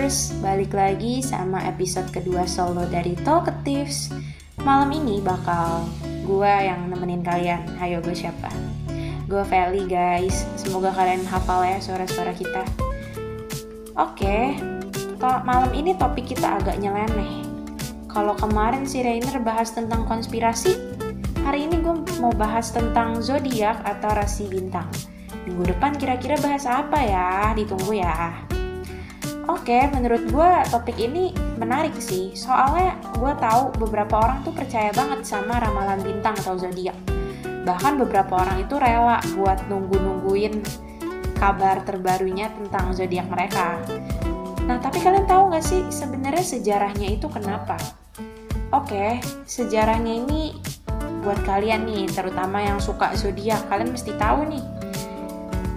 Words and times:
Talkers, 0.00 0.32
balik 0.40 0.72
lagi 0.72 1.20
sama 1.20 1.60
episode 1.68 2.08
kedua 2.08 2.48
solo 2.48 2.88
dari 2.88 3.12
Talkatives. 3.20 4.08
Malam 4.64 4.96
ini 4.96 5.20
bakal 5.20 5.84
gue 6.24 6.48
yang 6.48 6.88
nemenin 6.88 7.20
kalian. 7.20 7.68
Hayo 7.76 8.00
gue 8.00 8.16
siapa? 8.16 8.48
Gue 9.28 9.44
Feli 9.44 9.84
guys. 9.84 10.48
Semoga 10.56 10.88
kalian 10.96 11.20
hafal 11.28 11.68
ya 11.68 11.76
suara-suara 11.84 12.32
kita. 12.32 12.64
Oke, 14.00 14.56
to- 15.20 15.44
malam 15.44 15.68
ini 15.76 15.92
topik 15.92 16.32
kita 16.32 16.48
agak 16.48 16.80
nyeleneh. 16.80 17.44
Kalau 18.08 18.32
kemarin 18.40 18.88
si 18.88 19.04
Rainer 19.04 19.36
bahas 19.44 19.68
tentang 19.76 20.08
konspirasi, 20.08 20.80
hari 21.44 21.68
ini 21.68 21.76
gue 21.76 22.00
mau 22.24 22.32
bahas 22.32 22.72
tentang 22.72 23.20
zodiak 23.20 23.84
atau 23.84 24.16
rasi 24.16 24.48
bintang. 24.48 24.88
Minggu 25.44 25.76
depan 25.76 25.92
kira-kira 25.92 26.40
bahas 26.40 26.64
apa 26.64 27.04
ya? 27.04 27.52
Ditunggu 27.52 28.00
ya. 28.00 28.48
Oke, 29.70 29.86
menurut 29.94 30.26
gue 30.34 30.50
topik 30.66 30.98
ini 30.98 31.30
menarik 31.54 31.94
sih. 32.02 32.34
Soalnya 32.34 32.98
gue 33.14 33.30
tahu 33.38 33.70
beberapa 33.78 34.18
orang 34.18 34.42
tuh 34.42 34.50
percaya 34.50 34.90
banget 34.90 35.22
sama 35.22 35.62
ramalan 35.62 36.02
bintang 36.02 36.34
atau 36.42 36.58
zodiak. 36.58 36.98
Bahkan 37.62 38.02
beberapa 38.02 38.42
orang 38.42 38.66
itu 38.66 38.74
rela 38.74 39.22
buat 39.38 39.62
nunggu-nungguin 39.70 40.58
kabar 41.38 41.86
terbarunya 41.86 42.50
tentang 42.50 42.90
zodiak 42.98 43.30
mereka. 43.30 43.78
Nah, 44.66 44.82
tapi 44.82 45.06
kalian 45.06 45.30
tahu 45.30 45.54
nggak 45.54 45.62
sih 45.62 45.86
sebenarnya 45.86 46.42
sejarahnya 46.42 47.06
itu 47.06 47.30
kenapa? 47.30 47.78
Oke, 48.74 49.22
sejarahnya 49.46 50.18
ini 50.18 50.58
buat 51.22 51.46
kalian 51.46 51.86
nih, 51.86 52.10
terutama 52.10 52.58
yang 52.58 52.82
suka 52.82 53.14
zodiak, 53.14 53.70
kalian 53.70 53.94
mesti 53.94 54.18
tahu 54.18 54.50
nih. 54.50 54.64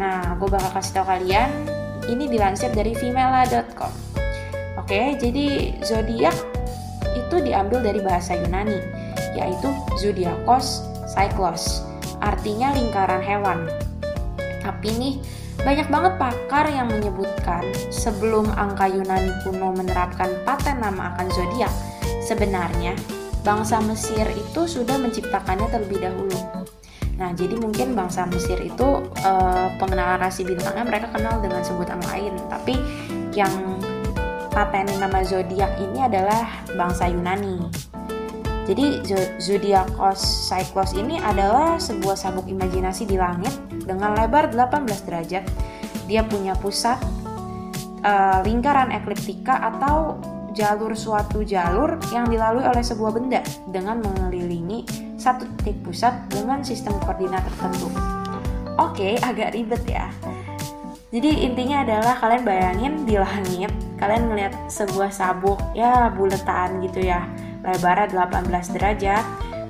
Nah, 0.02 0.34
gue 0.42 0.50
bakal 0.50 0.82
kasih 0.82 0.98
tahu 0.98 1.06
kalian 1.14 1.73
ini 2.10 2.28
dilansir 2.28 2.72
dari 2.74 2.96
femela.com. 2.96 3.94
Oke, 4.80 5.16
jadi 5.16 5.78
zodiak 5.86 6.36
itu 7.16 7.36
diambil 7.40 7.80
dari 7.80 8.04
bahasa 8.04 8.36
Yunani, 8.36 8.80
yaitu 9.38 9.70
zodiakos 10.02 10.84
cyclos, 11.14 11.86
artinya 12.20 12.74
lingkaran 12.74 13.22
hewan. 13.22 13.70
Tapi 14.60 14.90
nih, 14.98 15.16
banyak 15.62 15.88
banget 15.88 16.14
pakar 16.18 16.66
yang 16.68 16.90
menyebutkan 16.90 17.64
sebelum 17.94 18.50
angka 18.58 18.90
Yunani 18.90 19.32
kuno 19.46 19.72
menerapkan 19.72 20.32
paten 20.44 20.82
nama 20.82 21.14
akan 21.16 21.28
zodiak, 21.32 21.72
sebenarnya 22.26 22.98
bangsa 23.44 23.80
Mesir 23.84 24.26
itu 24.34 24.66
sudah 24.66 24.98
menciptakannya 24.98 25.68
terlebih 25.70 26.00
dahulu. 26.02 26.63
Nah, 27.14 27.30
jadi 27.38 27.54
mungkin 27.62 27.94
bangsa 27.94 28.26
Mesir 28.26 28.58
itu 28.58 29.06
uh, 29.06 29.68
pengenalan 29.78 30.18
rasi 30.18 30.42
bintangnya 30.42 30.86
mereka 30.86 31.08
kenal 31.14 31.38
dengan 31.40 31.62
sebutan 31.62 32.02
lain, 32.10 32.34
tapi 32.50 32.74
yang 33.38 33.78
patenin 34.50 34.98
nama 34.98 35.22
zodiak 35.22 35.78
ini 35.78 36.06
adalah 36.06 36.66
bangsa 36.74 37.10
Yunani. 37.10 37.70
Jadi 38.64 39.04
zodiakos 39.44 40.48
cyclos 40.48 40.96
ini 40.96 41.20
adalah 41.20 41.76
sebuah 41.76 42.16
sabuk 42.16 42.48
imajinasi 42.48 43.04
di 43.04 43.20
langit 43.20 43.52
dengan 43.84 44.16
lebar 44.16 44.56
18 44.56 44.88
derajat. 45.04 45.44
Dia 46.08 46.24
punya 46.24 46.56
pusat 46.56 46.96
uh, 48.08 48.40
lingkaran 48.48 48.96
ekliptika 48.96 49.60
atau 49.60 50.16
jalur 50.56 50.96
suatu 50.96 51.44
jalur 51.44 52.00
yang 52.14 52.30
dilalui 52.30 52.64
oleh 52.64 52.86
sebuah 52.86 53.12
benda 53.12 53.42
dengan 53.68 54.00
mengelilingi 54.00 55.03
satu 55.24 55.48
titik 55.64 55.80
pusat 55.88 56.12
dengan 56.28 56.60
sistem 56.60 57.00
koordinat 57.00 57.48
tertentu. 57.48 57.88
Oke, 58.76 59.16
agak 59.24 59.56
ribet 59.56 59.80
ya. 59.88 60.12
Jadi 61.16 61.48
intinya 61.48 61.88
adalah 61.88 62.20
kalian 62.20 62.44
bayangin 62.44 62.94
di 63.08 63.16
langit, 63.16 63.72
kalian 64.02 64.28
ngelihat 64.28 64.54
sebuah 64.68 65.14
sabuk 65.14 65.62
ya 65.72 66.12
buletan 66.12 66.84
gitu 66.84 67.06
ya, 67.08 67.24
lebarnya 67.64 68.12
18 68.12 68.76
derajat. 68.76 69.24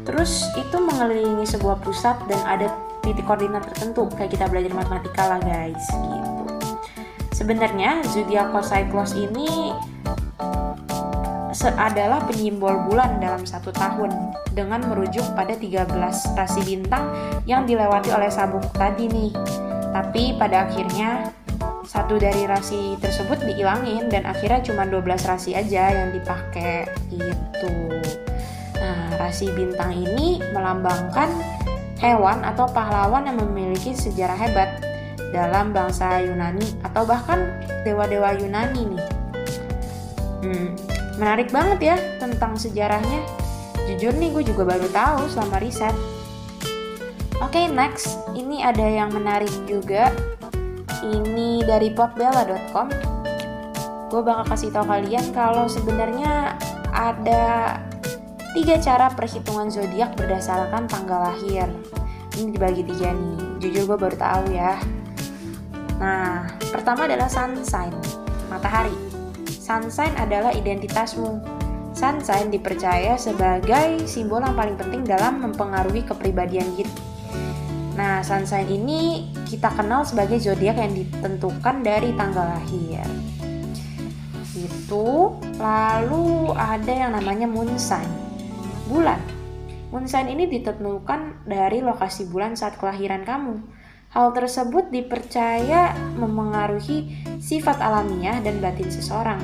Terus 0.08 0.50
itu 0.58 0.82
mengelilingi 0.82 1.46
sebuah 1.46 1.84
pusat 1.84 2.18
dan 2.26 2.42
ada 2.48 2.74
titik 3.04 3.28
koordinat 3.28 3.68
tertentu 3.70 4.08
kayak 4.16 4.34
kita 4.34 4.48
belajar 4.48 4.72
matematika 4.72 5.24
lah 5.36 5.40
guys 5.44 5.84
gitu. 5.92 6.32
Sebenarnya 7.36 8.00
zodiac 8.08 8.56
cyclos 8.64 9.14
ini 9.20 9.76
adalah 11.62 12.26
penyimbol 12.26 12.90
bulan 12.90 13.22
dalam 13.22 13.46
satu 13.46 13.70
tahun 13.70 14.10
dengan 14.58 14.82
merujuk 14.90 15.24
pada 15.38 15.54
13 15.54 15.86
rasi 16.34 16.62
bintang 16.66 17.14
yang 17.46 17.70
dilewati 17.70 18.10
oleh 18.10 18.34
sabuk 18.34 18.66
tadi 18.74 19.06
nih. 19.06 19.32
Tapi 19.94 20.34
pada 20.42 20.66
akhirnya 20.66 21.30
satu 21.86 22.18
dari 22.18 22.50
rasi 22.50 22.98
tersebut 22.98 23.46
dihilangin 23.46 24.10
dan 24.10 24.26
akhirnya 24.26 24.66
cuma 24.66 24.90
12 24.90 25.30
rasi 25.30 25.54
aja 25.54 25.94
yang 25.94 26.10
dipakai 26.10 26.90
gitu. 27.14 27.74
Nah, 28.82 29.14
rasi 29.22 29.54
bintang 29.54 29.94
ini 29.94 30.42
melambangkan 30.58 31.30
hewan 32.02 32.42
atau 32.42 32.66
pahlawan 32.68 33.30
yang 33.30 33.38
memiliki 33.38 33.94
sejarah 33.94 34.36
hebat 34.36 34.82
dalam 35.30 35.70
bangsa 35.70 36.20
Yunani 36.26 36.66
atau 36.82 37.06
bahkan 37.06 37.62
dewa-dewa 37.86 38.34
Yunani 38.42 38.82
nih. 38.98 39.06
Hmm, 40.44 40.76
Menarik 41.22 41.54
banget 41.54 41.94
ya 41.94 41.98
tentang 42.18 42.58
sejarahnya. 42.58 43.22
Jujur 43.86 44.16
nih 44.18 44.34
gue 44.34 44.44
juga 44.48 44.64
baru 44.66 44.88
tahu 44.90 45.30
selama 45.30 45.62
riset. 45.62 45.94
Oke 47.44 47.60
okay, 47.60 47.66
next, 47.68 48.18
ini 48.34 48.64
ada 48.64 48.82
yang 48.82 49.12
menarik 49.12 49.52
juga. 49.70 50.10
Ini 51.04 51.68
dari 51.68 51.92
popbella.com. 51.92 52.88
Gue 54.08 54.22
bakal 54.24 54.46
kasih 54.56 54.70
tahu 54.72 54.86
kalian 54.88 55.36
kalau 55.36 55.68
sebenarnya 55.68 56.56
ada 56.94 57.76
tiga 58.54 58.78
cara 58.80 59.10
perhitungan 59.12 59.68
zodiak 59.68 60.16
berdasarkan 60.16 60.88
tanggal 60.88 61.30
lahir. 61.30 61.68
Ini 62.40 62.56
dibagi 62.56 62.88
tiga 62.88 63.14
nih. 63.14 63.38
Jujur 63.62 63.94
gue 63.94 63.98
baru 64.00 64.16
tahu 64.18 64.44
ya. 64.56 64.80
Nah, 66.02 66.50
pertama 66.72 67.06
adalah 67.06 67.30
sun 67.30 67.62
sign, 67.62 67.94
matahari 68.50 69.13
Sun 69.74 69.90
sign 69.90 70.14
adalah 70.22 70.54
identitasmu. 70.54 71.42
Sun 71.98 72.22
sign 72.22 72.54
dipercaya 72.54 73.18
sebagai 73.18 74.06
simbol 74.06 74.38
yang 74.46 74.54
paling 74.54 74.78
penting 74.78 75.02
dalam 75.02 75.42
mempengaruhi 75.42 76.06
kepribadian 76.06 76.78
kita. 76.78 76.94
Nah, 77.98 78.22
sun 78.22 78.46
sign 78.46 78.70
ini 78.70 79.34
kita 79.50 79.74
kenal 79.74 80.06
sebagai 80.06 80.38
zodiak 80.38 80.78
yang 80.78 80.94
ditentukan 80.94 81.82
dari 81.82 82.14
tanggal 82.14 82.54
lahir. 82.54 83.02
Itu 84.54 85.42
lalu 85.58 86.54
ada 86.54 86.94
yang 86.94 87.18
namanya 87.18 87.50
moon 87.50 87.74
sign. 87.74 88.06
Bulan. 88.86 89.18
Moon 89.90 90.06
sign 90.06 90.30
ini 90.30 90.46
ditentukan 90.54 91.50
dari 91.50 91.82
lokasi 91.82 92.30
bulan 92.30 92.54
saat 92.54 92.78
kelahiran 92.78 93.26
kamu. 93.26 93.58
Hal 94.14 94.30
tersebut 94.30 94.94
dipercaya 94.94 95.90
memengaruhi 96.22 97.10
sifat 97.42 97.82
alamiah 97.82 98.38
dan 98.46 98.62
batin 98.62 98.86
seseorang. 98.86 99.42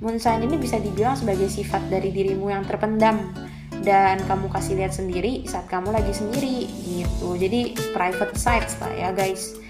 Moon 0.00 0.16
sign 0.16 0.40
ini 0.40 0.56
bisa 0.56 0.80
dibilang 0.80 1.20
sebagai 1.20 1.52
sifat 1.52 1.84
dari 1.92 2.08
dirimu 2.08 2.48
yang 2.48 2.64
terpendam 2.64 3.36
dan 3.84 4.16
kamu 4.24 4.48
kasih 4.48 4.80
lihat 4.80 4.96
sendiri 4.96 5.44
saat 5.44 5.68
kamu 5.68 5.92
lagi 5.92 6.16
sendiri 6.16 6.64
gitu. 6.88 7.36
Jadi 7.36 7.76
private 7.92 8.32
sites 8.40 8.80
lah 8.80 8.92
ya 8.96 9.12
guys. 9.12 9.60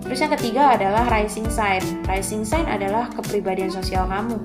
Terus 0.00 0.24
yang 0.24 0.32
ketiga 0.40 0.72
adalah 0.72 1.04
rising 1.12 1.52
sign. 1.52 1.84
Rising 2.08 2.48
sign 2.48 2.64
adalah 2.72 3.12
kepribadian 3.12 3.68
sosial 3.68 4.08
kamu. 4.08 4.40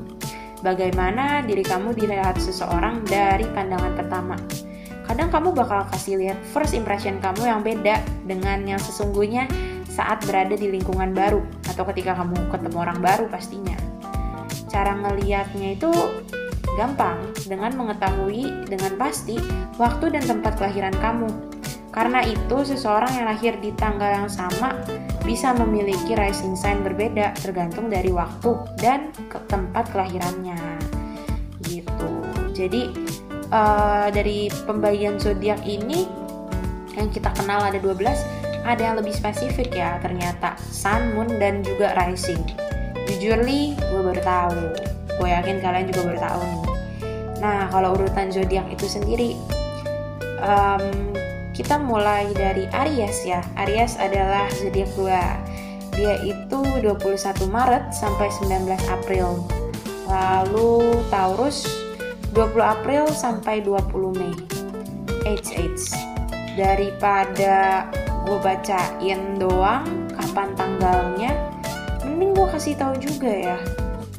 Bagaimana 0.60 1.40
diri 1.48 1.64
kamu 1.64 1.96
dilihat 1.96 2.36
seseorang 2.36 3.00
dari 3.08 3.48
pandangan 3.56 3.96
pertama 3.96 4.36
kadang 5.08 5.32
kamu 5.32 5.56
bakal 5.56 5.88
kasih 5.90 6.20
lihat 6.20 6.38
first 6.52 6.76
impression 6.76 7.18
kamu 7.24 7.48
yang 7.48 7.64
beda 7.64 8.04
dengan 8.28 8.68
yang 8.68 8.80
sesungguhnya 8.80 9.48
saat 9.88 10.22
berada 10.28 10.54
di 10.54 10.70
lingkungan 10.70 11.16
baru 11.16 11.42
atau 11.72 11.84
ketika 11.90 12.14
kamu 12.14 12.38
ketemu 12.54 12.78
orang 12.78 13.00
baru 13.02 13.26
pastinya. 13.32 13.74
Cara 14.68 14.94
ngeliatnya 14.94 15.74
itu 15.74 15.90
gampang 16.78 17.18
dengan 17.50 17.74
mengetahui 17.74 18.70
dengan 18.70 18.94
pasti 19.02 19.42
waktu 19.82 20.14
dan 20.14 20.24
tempat 20.28 20.62
kelahiran 20.62 20.94
kamu. 21.02 21.30
Karena 21.90 22.22
itu, 22.22 22.62
seseorang 22.62 23.10
yang 23.18 23.26
lahir 23.26 23.58
di 23.58 23.74
tanggal 23.74 24.06
yang 24.06 24.30
sama 24.30 24.78
bisa 25.26 25.50
memiliki 25.58 26.14
rising 26.14 26.54
sign 26.54 26.86
berbeda 26.86 27.34
tergantung 27.42 27.90
dari 27.90 28.14
waktu 28.14 28.54
dan 28.78 29.10
ke 29.26 29.42
tempat 29.50 29.90
kelahirannya. 29.90 30.62
Gitu. 31.66 32.12
Jadi, 32.54 32.94
uh, 33.52 34.08
dari 34.12 34.52
pembagian 34.66 35.20
zodiak 35.20 35.62
ini 35.64 36.08
yang 36.98 37.14
kita 37.14 37.30
kenal 37.38 37.62
ada 37.62 37.78
12 37.78 38.02
ada 38.68 38.82
yang 38.84 38.96
lebih 39.00 39.16
spesifik 39.16 39.72
ya 39.80 39.96
ternyata 40.04 40.60
sun, 40.60 41.16
moon 41.16 41.40
dan 41.40 41.64
juga 41.64 41.96
rising. 41.96 42.44
Jujur 43.08 43.40
nih 43.48 43.80
gue 43.80 44.02
baru 44.04 44.22
tahu. 44.22 44.60
Gue 45.18 45.30
yakin 45.32 45.64
kalian 45.64 45.88
juga 45.88 46.02
baru 46.12 46.20
tahu 46.20 46.42
nih. 46.44 46.64
Nah 47.40 47.72
kalau 47.72 47.96
urutan 47.96 48.28
zodiak 48.28 48.68
itu 48.68 48.86
sendiri 48.92 49.40
um, 50.44 51.16
kita 51.56 51.80
mulai 51.80 52.28
dari 52.36 52.68
Aries 52.76 53.24
ya. 53.24 53.40
Aries 53.56 53.96
adalah 53.96 54.52
zodiak 54.52 54.92
gue 55.00 55.22
dia 55.98 56.14
itu 56.22 56.60
21 56.84 57.48
Maret 57.48 57.96
sampai 57.96 58.28
19 58.44 58.68
April. 58.92 59.48
Lalu 60.12 61.02
Taurus 61.08 61.87
20 62.36 62.60
April 62.60 63.04
sampai 63.12 63.64
20 63.64 64.18
Mei. 64.18 64.34
H 65.28 65.52
H. 65.54 65.96
Daripada 66.58 67.88
gue 68.26 68.40
bacain 68.42 69.38
doang 69.38 69.86
kapan 70.16 70.52
tanggalnya, 70.58 71.32
mending 72.04 72.34
gue 72.34 72.48
kasih 72.50 72.74
tahu 72.76 72.98
juga 72.98 73.30
ya. 73.30 73.58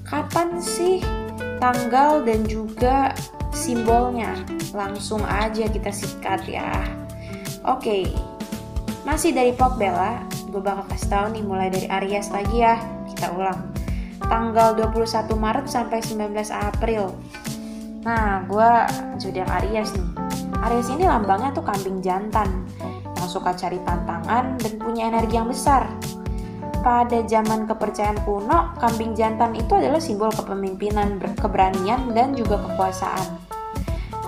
Kapan 0.07 0.63
sih 0.63 1.03
tanggal 1.59 2.23
dan 2.23 2.47
juga 2.47 3.13
simbolnya? 3.51 4.33
Langsung 4.73 5.21
aja 5.27 5.67
kita 5.67 5.91
sikat 5.91 6.47
ya. 6.47 6.85
Oke, 7.67 8.07
masih 9.03 9.35
dari 9.35 9.53
Pop 9.53 9.77
Bella, 9.77 10.23
gue 10.49 10.63
bakal 10.63 10.87
kasih 10.95 11.09
tahu 11.11 11.27
nih 11.37 11.45
mulai 11.45 11.69
dari 11.69 11.89
Aries 11.91 12.31
lagi 12.31 12.63
ya. 12.63 12.79
Kita 13.11 13.35
ulang 13.35 13.61
tanggal 14.29 14.77
21 14.79 15.33
Maret 15.35 15.67
sampai 15.67 15.99
19 16.01 16.33
April. 16.53 17.13
Nah, 18.07 18.47
gue 18.47 18.71
zodiak 19.19 19.51
Aries 19.63 19.91
nih. 19.95 20.09
Aries 20.71 20.89
ini 20.91 21.07
lambangnya 21.07 21.51
tuh 21.51 21.67
kambing 21.67 21.99
jantan 21.99 22.67
yang 23.19 23.29
suka 23.31 23.55
cari 23.55 23.83
tantangan 23.83 24.55
dan 24.59 24.73
punya 24.79 25.11
energi 25.11 25.35
yang 25.35 25.51
besar. 25.51 25.87
Pada 26.79 27.27
zaman 27.27 27.67
kepercayaan 27.67 28.23
kuno, 28.23 28.79
kambing 28.79 29.19
jantan 29.19 29.51
itu 29.59 29.75
adalah 29.75 29.99
simbol 29.99 30.31
kepemimpinan, 30.31 31.19
keberanian, 31.35 32.15
dan 32.15 32.39
juga 32.39 32.63
kekuasaan. 32.71 33.43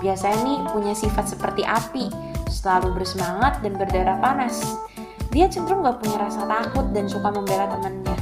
Biasanya 0.03 0.39
nih 0.43 0.59
punya 0.75 0.91
sifat 0.91 1.31
seperti 1.31 1.63
api, 1.63 2.11
selalu 2.51 2.91
bersemangat 2.99 3.63
dan 3.63 3.79
berdarah 3.79 4.19
panas. 4.19 4.75
Dia 5.31 5.47
cenderung 5.47 5.87
gak 5.87 6.03
punya 6.03 6.27
rasa 6.27 6.43
takut 6.43 6.91
dan 6.91 7.07
suka 7.07 7.31
membela 7.31 7.71
temannya. 7.71 8.19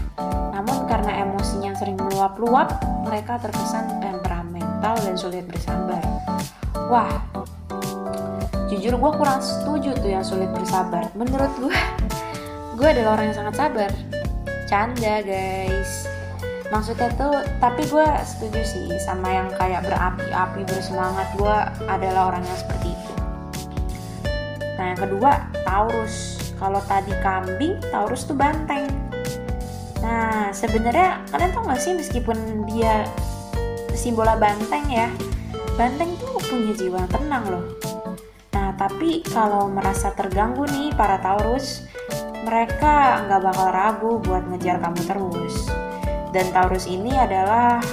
Namun 0.54 0.86
karena 0.86 1.26
emosinya 1.26 1.74
sering 1.74 1.98
meluap-luap, 1.98 2.70
mereka 3.10 3.42
terkesan 3.42 3.98
temperamental 4.80 4.96
dan 5.04 5.16
sulit 5.20 5.46
bersabar. 5.52 6.02
Wah, 6.88 7.12
jujur 8.72 8.96
gue 8.96 9.12
kurang 9.20 9.44
setuju 9.44 9.92
tuh 10.00 10.10
yang 10.10 10.24
sulit 10.24 10.48
bersabar. 10.56 11.04
Menurut 11.20 11.52
gue, 11.60 11.76
gue 12.80 12.88
adalah 12.88 13.20
orang 13.20 13.26
yang 13.32 13.38
sangat 13.44 13.56
sabar. 13.60 13.92
Canda 14.72 15.20
guys. 15.20 16.08
Maksudnya 16.70 17.10
tuh, 17.18 17.44
tapi 17.60 17.82
gue 17.90 18.08
setuju 18.24 18.62
sih 18.62 18.88
sama 19.02 19.28
yang 19.28 19.50
kayak 19.58 19.84
berapi-api 19.84 20.62
bersemangat. 20.64 21.28
Gue 21.36 21.58
adalah 21.90 22.32
orang 22.32 22.44
yang 22.46 22.58
seperti 22.58 22.94
itu. 22.94 23.14
Nah 24.80 24.86
yang 24.96 25.00
kedua, 25.02 25.32
Taurus. 25.68 26.40
Kalau 26.56 26.80
tadi 26.88 27.12
kambing, 27.20 27.80
Taurus 27.90 28.24
tuh 28.28 28.36
banteng. 28.38 28.88
Nah, 30.00 30.52
sebenarnya 30.56 31.24
kalian 31.28 31.52
tau 31.52 31.64
gak 31.68 31.80
sih 31.80 31.92
meskipun 31.92 32.68
dia 32.72 33.04
simbola 34.00 34.40
banteng 34.40 34.88
ya, 34.88 35.12
banteng 35.76 36.16
tuh 36.24 36.40
punya 36.48 36.72
jiwa 36.72 37.04
tenang 37.12 37.44
loh. 37.52 37.66
Nah, 38.56 38.72
tapi 38.80 39.20
kalau 39.28 39.68
merasa 39.68 40.16
terganggu 40.16 40.64
nih 40.72 40.96
para 40.96 41.20
Taurus, 41.20 41.84
mereka 42.48 43.28
nggak 43.28 43.42
bakal 43.44 43.68
ragu 43.76 44.12
buat 44.24 44.48
ngejar 44.48 44.80
kamu 44.80 45.02
terus. 45.04 45.68
Dan 46.32 46.48
Taurus 46.56 46.88
ini 46.88 47.12
adalah 47.12 47.84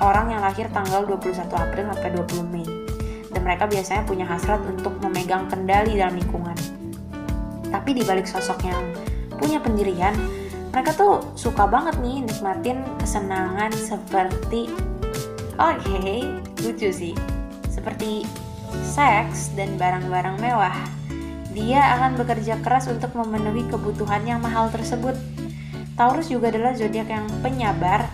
orang 0.00 0.32
yang 0.32 0.40
lahir 0.40 0.72
tanggal 0.72 1.04
21 1.04 1.44
April 1.52 1.84
sampai 1.92 2.08
20 2.08 2.48
Mei. 2.48 2.64
Dan 3.28 3.44
mereka 3.44 3.68
biasanya 3.68 4.08
punya 4.08 4.24
hasrat 4.24 4.64
untuk 4.64 4.96
memegang 5.04 5.44
kendali 5.52 6.00
dalam 6.00 6.16
lingkungan. 6.16 6.56
Tapi 7.68 8.00
di 8.00 8.02
balik 8.08 8.24
sosok 8.24 8.64
yang 8.64 8.80
punya 9.36 9.60
pendirian, 9.60 10.16
mereka 10.72 10.96
tuh 10.96 11.20
suka 11.36 11.68
banget 11.68 12.00
nih 12.00 12.24
nikmatin 12.24 12.80
kesenangan 12.96 13.70
seperti 13.76 14.89
oke, 15.60 15.84
okay, 15.84 16.24
lucu 16.64 16.88
sih. 16.88 17.14
Seperti 17.68 18.24
seks 18.80 19.52
dan 19.52 19.76
barang-barang 19.76 20.40
mewah. 20.40 20.76
Dia 21.52 21.98
akan 21.98 22.16
bekerja 22.16 22.62
keras 22.64 22.88
untuk 22.88 23.12
memenuhi 23.12 23.68
kebutuhan 23.68 24.24
yang 24.24 24.40
mahal 24.40 24.72
tersebut. 24.72 25.18
Taurus 25.98 26.32
juga 26.32 26.48
adalah 26.48 26.72
zodiak 26.72 27.12
yang 27.12 27.26
penyabar. 27.44 28.08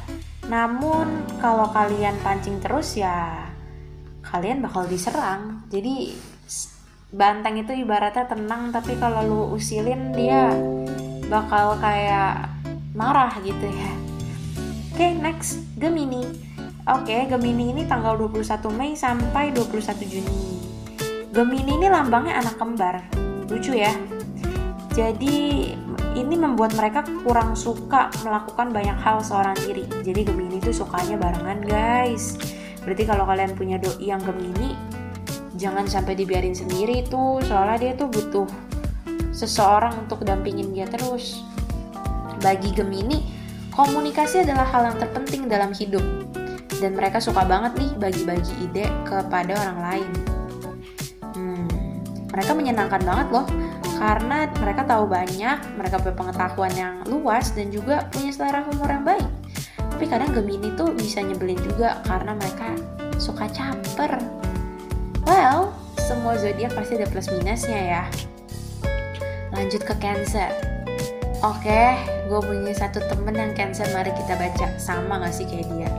Namun 0.50 1.26
kalau 1.38 1.70
kalian 1.70 2.19
pancing 2.22 2.58
terus 2.58 2.98
ya 2.98 3.46
kalian 4.26 4.64
bakal 4.64 4.88
diserang. 4.90 5.62
Jadi 5.70 6.16
banteng 7.14 7.62
itu 7.62 7.70
ibaratnya 7.76 8.26
tenang 8.26 8.75
tapi 8.75 8.98
kalau 8.98 9.22
lu 9.22 9.43
usilin 9.54 10.10
dia 10.16 10.50
bakal 11.31 11.78
kayak 11.78 12.50
marah 12.96 13.31
gitu 13.44 13.69
ya. 13.69 13.93
Oke, 14.96 15.04
okay, 15.04 15.12
next 15.12 15.60
Gemini. 15.76 16.45
Oke, 16.86 17.26
Gemini 17.26 17.74
ini 17.74 17.82
tanggal 17.82 18.14
21 18.14 18.70
Mei 18.70 18.94
sampai 18.94 19.50
21 19.50 20.06
Juni. 20.06 20.38
Gemini 21.34 21.82
ini 21.82 21.90
lambangnya 21.90 22.38
anak 22.38 22.62
kembar. 22.62 23.02
Lucu 23.50 23.74
ya. 23.74 23.90
Jadi 24.94 25.74
ini 26.14 26.34
membuat 26.38 26.78
mereka 26.78 27.02
kurang 27.26 27.58
suka 27.58 28.06
melakukan 28.22 28.70
banyak 28.70 29.02
hal 29.02 29.18
seorang 29.18 29.58
diri. 29.66 29.82
Jadi 30.06 30.30
Gemini 30.30 30.62
itu 30.62 30.70
sukanya 30.70 31.18
barengan, 31.18 31.58
guys. 31.66 32.38
Berarti 32.86 33.02
kalau 33.02 33.26
kalian 33.26 33.58
punya 33.58 33.82
doi 33.82 34.06
yang 34.06 34.22
Gemini, 34.22 34.78
jangan 35.58 35.90
sampai 35.90 36.14
dibiarin 36.14 36.54
sendiri 36.54 37.02
tuh, 37.10 37.42
soalnya 37.42 37.82
dia 37.82 37.92
tuh 37.98 38.06
butuh 38.14 38.46
seseorang 39.34 40.06
untuk 40.06 40.22
dampingin 40.22 40.70
dia 40.70 40.86
terus. 40.86 41.42
Bagi 42.38 42.70
Gemini, 42.70 43.26
komunikasi 43.74 44.46
adalah 44.46 44.70
hal 44.70 44.94
yang 44.94 44.96
terpenting 45.02 45.50
dalam 45.50 45.74
hidup. 45.74 46.25
Dan 46.76 46.93
mereka 46.93 47.19
suka 47.23 47.44
banget 47.49 47.73
nih 47.81 47.90
bagi-bagi 47.96 48.52
ide 48.61 48.87
kepada 49.08 49.52
orang 49.56 49.78
lain. 49.81 50.11
Hmm, 51.32 51.69
mereka 52.28 52.52
menyenangkan 52.52 53.00
banget 53.00 53.28
loh 53.32 53.46
karena 53.96 54.44
mereka 54.61 54.84
tahu 54.84 55.08
banyak, 55.08 55.58
mereka 55.81 55.96
punya 55.96 56.17
pengetahuan 56.20 56.73
yang 56.76 56.94
luas 57.08 57.49
dan 57.56 57.73
juga 57.73 58.05
punya 58.12 58.28
selera 58.28 58.61
humor 58.69 58.93
yang 58.93 59.05
baik. 59.08 59.28
Tapi 59.96 60.05
kadang 60.05 60.37
Gemini 60.37 60.76
tuh 60.76 60.93
bisa 60.93 61.25
nyebelin 61.25 61.56
juga 61.64 62.05
karena 62.05 62.37
mereka 62.37 62.76
suka 63.17 63.49
caper. 63.49 64.20
Well, 65.25 65.72
semua 65.96 66.37
zodiak 66.37 66.76
pasti 66.76 67.00
ada 67.00 67.08
plus 67.08 67.32
minusnya 67.32 67.81
ya. 67.81 68.02
Lanjut 69.56 69.81
ke 69.88 69.96
Cancer. 69.96 70.52
Oke, 71.40 71.96
gue 72.29 72.40
punya 72.44 72.76
satu 72.76 73.00
temen 73.08 73.32
yang 73.32 73.56
Cancer, 73.56 73.88
mari 73.96 74.12
kita 74.12 74.37
baca. 74.37 74.76
Sama 74.76 75.25
gak 75.25 75.32
sih 75.32 75.49
kayak 75.49 75.69
dia? 75.72 75.90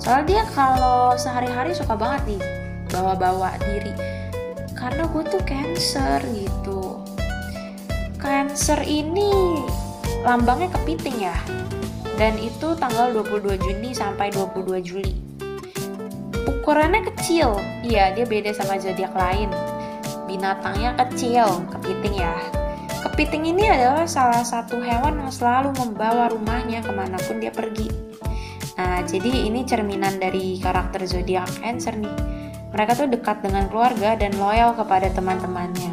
Soalnya 0.00 0.26
dia 0.26 0.42
kalau 0.56 1.14
sehari-hari 1.14 1.76
suka 1.76 1.94
banget 1.94 2.36
nih 2.36 2.42
bawa-bawa 2.90 3.54
diri 3.62 3.94
karena 4.74 5.04
gue 5.12 5.22
tuh 5.28 5.44
cancer 5.44 6.24
gitu 6.32 7.00
Cancer 8.20 8.84
ini 8.84 9.64
lambangnya 10.20 10.68
kepiting 10.76 11.24
ya. 11.24 11.32
Dan 12.20 12.36
itu 12.36 12.76
tanggal 12.76 13.16
22 13.16 13.56
Juni 13.56 13.96
sampai 13.96 14.28
22 14.28 14.76
Juli. 14.84 15.16
Ukurannya 16.44 17.08
kecil. 17.08 17.56
Iya, 17.80 18.12
dia 18.12 18.28
beda 18.28 18.52
sama 18.52 18.76
zodiak 18.76 19.16
lain. 19.16 19.48
Binatangnya 20.28 20.92
kecil, 21.00 21.48
kepiting 21.72 22.20
ya. 22.20 22.36
Kepiting 23.08 23.56
ini 23.56 23.72
adalah 23.72 24.04
salah 24.04 24.44
satu 24.44 24.76
hewan 24.84 25.16
yang 25.16 25.32
selalu 25.32 25.72
membawa 25.80 26.28
rumahnya 26.28 26.84
ke 26.84 26.92
mana 26.92 27.16
pun 27.24 27.40
dia 27.40 27.48
pergi. 27.48 28.09
Nah, 28.80 29.04
jadi 29.04 29.44
ini 29.44 29.60
cerminan 29.68 30.16
dari 30.16 30.56
karakter 30.56 31.04
zodiak 31.04 31.52
Cancer 31.60 31.92
nih. 32.00 32.16
Mereka 32.72 32.96
tuh 32.96 33.12
dekat 33.12 33.44
dengan 33.44 33.68
keluarga 33.68 34.16
dan 34.16 34.32
loyal 34.40 34.72
kepada 34.72 35.12
teman-temannya. 35.12 35.92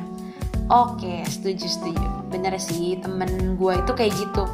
Oke, 0.72 1.20
setuju 1.28 1.68
setuju. 1.68 2.08
Bener 2.32 2.56
sih, 2.56 2.96
temen 3.04 3.60
gue 3.60 3.74
itu 3.76 3.92
kayak 3.92 4.16
gitu. 4.16 4.48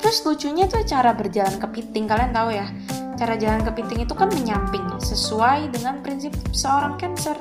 Terus 0.00 0.24
lucunya 0.24 0.64
tuh 0.64 0.80
cara 0.88 1.12
berjalan 1.12 1.60
kepiting, 1.60 2.08
kalian 2.08 2.32
tahu 2.32 2.56
ya? 2.56 2.72
Cara 3.20 3.36
jalan 3.36 3.68
kepiting 3.68 4.08
itu 4.08 4.16
kan 4.16 4.32
menyamping, 4.32 4.96
sesuai 4.96 5.76
dengan 5.76 6.00
prinsip 6.00 6.32
seorang 6.56 6.96
cancer. 6.96 7.36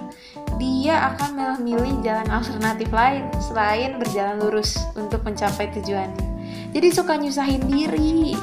Dia 0.59 1.15
akan 1.15 1.39
memilih 1.39 2.03
jalan 2.03 2.27
alternatif 2.27 2.91
lain 2.91 3.31
selain 3.39 3.95
berjalan 3.95 4.43
lurus 4.43 4.75
untuk 4.99 5.23
mencapai 5.23 5.71
tujuannya. 5.71 6.27
Jadi 6.75 6.87
suka 6.91 7.15
nyusahin 7.15 7.63
diri. 7.63 8.35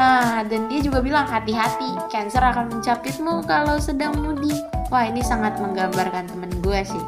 Nah, 0.00 0.40
dan 0.48 0.64
dia 0.72 0.80
juga 0.80 1.04
bilang 1.04 1.28
hati-hati, 1.28 1.92
cancer 2.08 2.40
akan 2.40 2.72
mencapitmu 2.72 3.44
kalau 3.44 3.76
sedang 3.76 4.16
mudik. 4.16 4.56
Wah, 4.88 5.04
ini 5.04 5.20
sangat 5.20 5.60
menggambarkan 5.60 6.24
temen 6.24 6.48
gue 6.64 6.80
sih. 6.88 7.04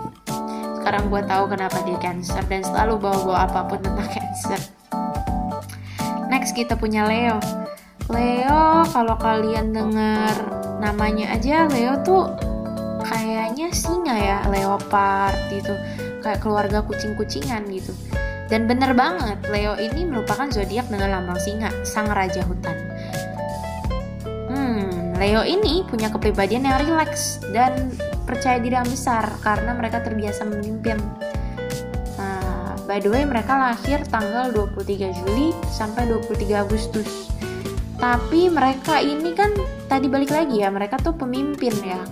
Sekarang 0.77 1.09
gue 1.09 1.25
tahu 1.25 1.49
kenapa 1.49 1.81
dia 1.89 1.97
cancer 2.05 2.45
dan 2.53 2.61
selalu 2.61 3.01
bawa-bawa 3.01 3.49
apa 3.49 3.61
pun 3.65 3.81
tentang 3.81 4.09
cancer. 4.21 4.61
Next 6.29 6.53
kita 6.53 6.77
punya 6.77 7.09
Leo. 7.09 7.41
Leo 8.13 8.85
kalau 8.93 9.17
kalian 9.17 9.73
dengar 9.73 10.37
namanya 10.77 11.33
aja 11.33 11.65
Leo 11.73 11.97
tuh 12.05 12.29
kayaknya 13.09 13.73
singa 13.73 14.21
ya 14.21 14.39
leopard 14.53 15.33
gitu. 15.49 15.73
Kayak 16.21 16.45
keluarga 16.45 16.85
kucing-kucingan 16.85 17.65
gitu 17.73 17.97
dan 18.53 18.69
bener 18.69 18.93
banget 18.93 19.41
Leo 19.49 19.81
ini 19.81 20.05
merupakan 20.05 20.45
zodiak 20.53 20.85
dengan 20.93 21.09
lambang 21.17 21.41
singa 21.41 21.73
sang 21.89 22.13
raja 22.13 22.45
hutan 22.45 22.77
hmm 24.53 25.17
Leo 25.17 25.41
ini 25.41 25.81
punya 25.89 26.13
kepribadian 26.13 26.69
yang 26.69 26.77
rileks 26.85 27.41
dan 27.57 27.89
percaya 28.27 28.59
diri 28.59 28.75
yang 28.75 28.89
besar 28.89 29.29
karena 29.43 29.71
mereka 29.75 30.03
terbiasa 30.03 30.47
memimpin. 30.47 30.99
Nah, 32.19 32.75
by 32.87 32.99
the 33.03 33.11
way 33.11 33.23
mereka 33.27 33.55
lahir 33.55 34.03
tanggal 34.11 34.51
23 34.51 35.15
Juli 35.23 35.55
sampai 35.71 36.11
23 36.11 36.65
Agustus. 36.65 37.31
Tapi 38.03 38.51
mereka 38.51 38.99
ini 38.99 39.31
kan 39.31 39.55
tadi 39.87 40.11
balik 40.11 40.35
lagi 40.35 40.59
ya, 40.67 40.75
mereka 40.75 40.99
tuh 40.99 41.15
pemimpin 41.15 41.71
ya. 41.87 42.03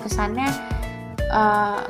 kesannya 0.00 0.48
uh, 1.28 1.84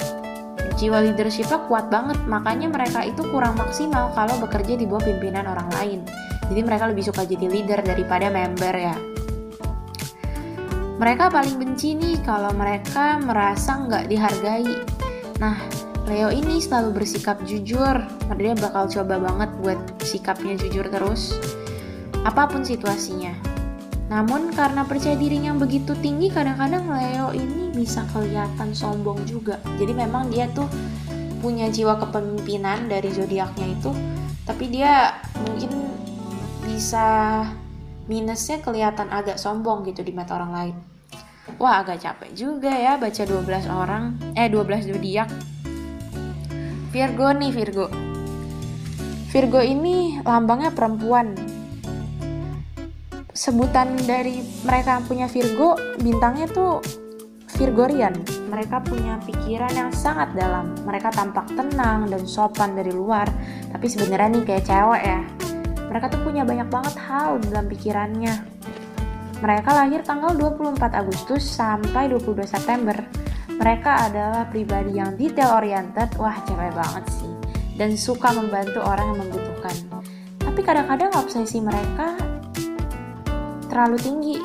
jiwa 0.76 1.00
leadershipnya 1.02 1.64
kuat 1.66 1.88
banget, 1.88 2.20
makanya 2.28 2.68
mereka 2.68 3.00
itu 3.02 3.24
kurang 3.32 3.56
maksimal 3.56 4.12
kalau 4.12 4.36
bekerja 4.40 4.76
di 4.76 4.84
bawah 4.84 5.04
pimpinan 5.04 5.48
orang 5.48 5.68
lain. 5.80 6.00
Jadi 6.46 6.60
mereka 6.62 6.86
lebih 6.86 7.04
suka 7.08 7.24
jadi 7.24 7.48
leader 7.48 7.80
daripada 7.82 8.28
member 8.30 8.74
ya. 8.76 8.96
Mereka 10.96 11.28
paling 11.28 11.56
benci 11.60 11.92
nih 11.92 12.16
kalau 12.24 12.52
mereka 12.56 13.20
merasa 13.20 13.84
nggak 13.84 14.08
dihargai. 14.08 14.72
Nah, 15.36 15.56
Leo 16.06 16.30
ini 16.30 16.62
selalu 16.62 17.02
bersikap 17.02 17.42
jujur. 17.44 17.98
Dia 18.38 18.54
bakal 18.54 18.86
coba 18.86 19.18
banget 19.18 19.50
buat 19.60 19.80
sikapnya 20.00 20.54
jujur 20.54 20.86
terus 20.86 21.34
apa 22.22 22.46
pun 22.46 22.62
situasinya. 22.62 23.45
Namun 24.06 24.54
karena 24.54 24.86
percaya 24.86 25.18
dirinya 25.18 25.50
yang 25.50 25.58
begitu 25.58 25.92
tinggi, 25.98 26.30
kadang-kadang 26.30 26.86
Leo 26.86 27.34
ini 27.34 27.74
bisa 27.74 28.06
kelihatan 28.14 28.70
sombong 28.70 29.26
juga. 29.26 29.58
Jadi 29.78 29.92
memang 29.92 30.30
dia 30.30 30.46
tuh 30.54 30.70
punya 31.42 31.66
jiwa 31.66 31.98
kepemimpinan 31.98 32.86
dari 32.86 33.10
zodiaknya 33.10 33.66
itu, 33.74 33.90
tapi 34.46 34.70
dia 34.70 35.18
mungkin 35.42 35.70
bisa 36.66 37.06
minusnya 38.06 38.62
kelihatan 38.62 39.10
agak 39.10 39.38
sombong 39.42 39.82
gitu 39.90 40.06
di 40.06 40.14
mata 40.14 40.38
orang 40.38 40.52
lain. 40.54 40.76
Wah, 41.58 41.82
agak 41.82 42.02
capek 42.02 42.30
juga 42.34 42.74
ya 42.74 42.98
baca 42.98 43.22
12 43.22 43.70
orang, 43.70 44.18
eh 44.34 44.50
12 44.50 44.90
zodiak. 44.90 45.30
Virgo 46.90 47.28
nih, 47.30 47.50
Virgo. 47.54 47.86
Virgo 49.30 49.60
ini 49.62 50.18
lambangnya 50.26 50.74
perempuan, 50.74 51.38
sebutan 53.36 53.92
dari 54.08 54.40
mereka 54.64 54.96
yang 54.96 55.04
punya 55.04 55.26
Virgo 55.28 55.76
bintangnya 56.00 56.48
tuh 56.48 56.80
Virgorian. 57.60 58.16
Mereka 58.48 58.82
punya 58.88 59.20
pikiran 59.22 59.72
yang 59.76 59.90
sangat 59.92 60.32
dalam. 60.32 60.72
Mereka 60.88 61.12
tampak 61.12 61.52
tenang 61.52 62.08
dan 62.08 62.24
sopan 62.24 62.72
dari 62.72 62.90
luar. 62.90 63.28
Tapi 63.70 63.86
sebenarnya 63.86 64.40
nih 64.40 64.44
kayak 64.48 64.64
cewek 64.64 65.02
ya 65.04 65.20
mereka 65.86 66.10
tuh 66.10 66.20
punya 66.26 66.42
banyak 66.42 66.68
banget 66.68 66.94
hal 67.06 67.38
dalam 67.46 67.66
pikirannya. 67.70 68.34
Mereka 69.38 69.70
lahir 69.70 70.00
tanggal 70.02 70.34
24 70.34 70.76
Agustus 70.92 71.40
sampai 71.46 72.10
22 72.10 72.42
September. 72.44 72.96
Mereka 73.56 74.10
adalah 74.10 74.44
pribadi 74.50 74.98
yang 74.98 75.14
detail 75.14 75.56
oriented. 75.56 76.10
Wah 76.18 76.36
cewek 76.44 76.74
banget 76.74 77.04
sih. 77.16 77.32
Dan 77.76 77.94
suka 77.94 78.32
membantu 78.34 78.82
orang 78.82 79.14
yang 79.14 79.20
membutuhkan. 79.28 79.76
Tapi 80.40 80.60
kadang-kadang 80.64 81.12
obsesi 81.16 81.60
mereka 81.60 82.16
terlalu 83.76 84.00
tinggi 84.00 84.36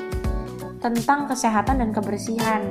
tentang 0.83 1.23
kesehatan 1.31 1.79
dan 1.79 1.95
kebersihan 1.95 2.67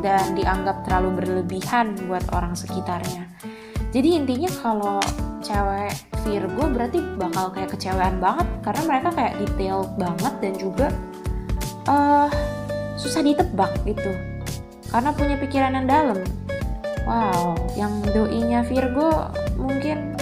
dan 0.00 0.32
dianggap 0.32 0.80
terlalu 0.88 1.20
berlebihan 1.20 1.92
buat 2.08 2.24
orang 2.32 2.56
sekitarnya. 2.56 3.28
Jadi 3.92 4.16
intinya 4.16 4.48
kalau 4.64 4.96
cewek 5.44 5.92
Virgo 6.24 6.72
berarti 6.72 7.04
bakal 7.20 7.52
kayak 7.52 7.76
kecewean 7.76 8.16
banget 8.16 8.48
karena 8.64 8.82
mereka 8.88 9.08
kayak 9.12 9.36
detail 9.44 9.84
banget 10.00 10.34
dan 10.40 10.54
juga 10.56 10.88
uh, 11.84 12.32
susah 12.96 13.20
ditebak 13.20 13.68
gitu. 13.84 14.08
Karena 14.88 15.12
punya 15.12 15.36
pikiran 15.36 15.76
yang 15.76 15.84
dalam. 15.84 16.18
Wow, 17.04 17.60
yang 17.76 17.92
doinya 18.16 18.64
Virgo 18.64 19.28
mungkin 19.60 20.16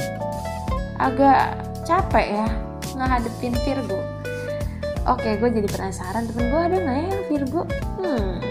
agak 0.98 1.54
capek 1.86 2.34
ya 2.34 2.48
ngehadepin 2.98 3.54
Virgo 3.62 4.15
Oke, 5.06 5.38
gue 5.38 5.50
jadi 5.62 5.70
penasaran 5.70 6.26
temen 6.26 6.50
gue 6.50 6.62
ada 6.66 6.76
nggak 6.82 6.98
ya 6.98 7.14
Virgo? 7.30 7.62
Hmm, 8.02 8.42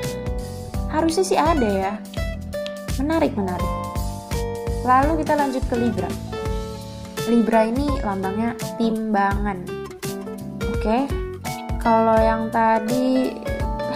harusnya 0.88 1.28
sih 1.28 1.36
ada 1.36 1.68
ya. 1.68 1.94
Menarik, 2.96 3.36
menarik. 3.36 3.72
Lalu 4.88 5.20
kita 5.20 5.36
lanjut 5.36 5.60
ke 5.68 5.76
Libra. 5.76 6.08
Libra 7.28 7.68
ini 7.68 8.00
lambangnya 8.00 8.56
timbangan. 8.80 9.68
Oke, 10.80 11.12
kalau 11.84 12.16
yang 12.24 12.48
tadi 12.56 13.36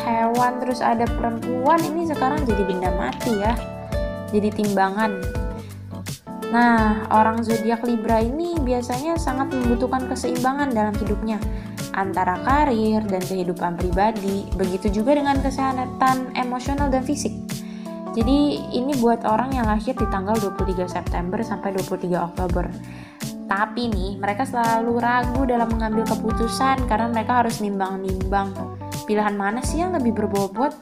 hewan 0.03 0.59
terus 0.59 0.83
ada 0.83 1.07
perempuan 1.07 1.79
ini 1.79 2.11
sekarang 2.11 2.43
jadi 2.43 2.63
benda 2.67 2.91
mati 2.99 3.39
ya. 3.39 3.55
Jadi 4.35 4.51
timbangan. 4.51 5.15
Nah, 6.51 7.07
orang 7.07 7.39
zodiak 7.39 7.87
Libra 7.87 8.19
ini 8.19 8.59
biasanya 8.59 9.15
sangat 9.15 9.47
membutuhkan 9.55 10.11
keseimbangan 10.11 10.75
dalam 10.75 10.91
hidupnya 10.99 11.39
antara 11.93 12.37
karir 12.45 13.01
dan 13.05 13.21
kehidupan 13.23 13.77
pribadi, 13.79 14.45
begitu 14.57 14.89
juga 14.89 15.17
dengan 15.17 15.39
kesehatan 15.41 16.33
emosional 16.37 16.89
dan 16.89 17.01
fisik. 17.01 17.33
Jadi 18.17 18.67
ini 18.73 18.97
buat 18.97 19.21
orang 19.23 19.53
yang 19.53 19.69
lahir 19.69 19.93
di 19.93 20.07
tanggal 20.09 20.33
23 20.37 20.89
September 20.89 21.39
sampai 21.45 21.77
23 21.77 22.17
Oktober. 22.17 22.65
Tapi 23.49 23.89
nih, 23.89 24.21
mereka 24.21 24.45
selalu 24.45 25.01
ragu 25.01 25.41
dalam 25.45 25.69
mengambil 25.73 26.05
keputusan 26.05 26.85
karena 26.85 27.09
mereka 27.09 27.41
harus 27.41 27.61
nimbang-nimbang. 27.61 28.53
Pilihan 29.09 29.33
mana 29.33 29.65
sih 29.65 29.81
yang 29.81 29.93
lebih 29.93 30.13
berbobot? 30.13 30.73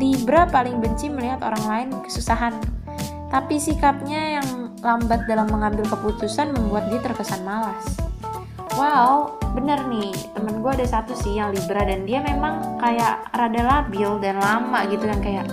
Libra 0.00 0.48
paling 0.48 0.80
benci 0.80 1.12
melihat 1.12 1.44
orang 1.44 1.64
lain 1.68 1.88
kesusahan. 2.04 2.56
Tapi 3.28 3.60
sikapnya 3.60 4.40
yang 4.40 4.48
lambat 4.80 5.28
dalam 5.28 5.48
mengambil 5.48 5.84
keputusan 5.88 6.56
membuat 6.56 6.88
dia 6.88 7.00
terkesan 7.04 7.44
malas. 7.44 7.84
Wow, 8.80 9.36
bener 9.54 9.78
nih 9.86 10.10
temen 10.34 10.58
gue 10.58 10.72
ada 10.74 10.82
satu 10.82 11.14
sih 11.14 11.38
yang 11.38 11.54
Libra 11.54 11.86
dan 11.86 12.02
dia 12.02 12.18
memang 12.18 12.76
kayak 12.82 13.30
rada 13.30 13.62
labil 13.62 14.18
dan 14.18 14.42
lama 14.42 14.82
gitu 14.90 15.06
kan 15.06 15.18
kayak 15.22 15.46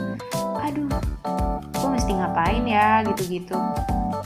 aduh 0.58 0.90
gue 1.78 1.90
mesti 1.90 2.12
ngapain 2.18 2.66
ya? 2.66 3.06
gitu-gitu. 3.06 3.58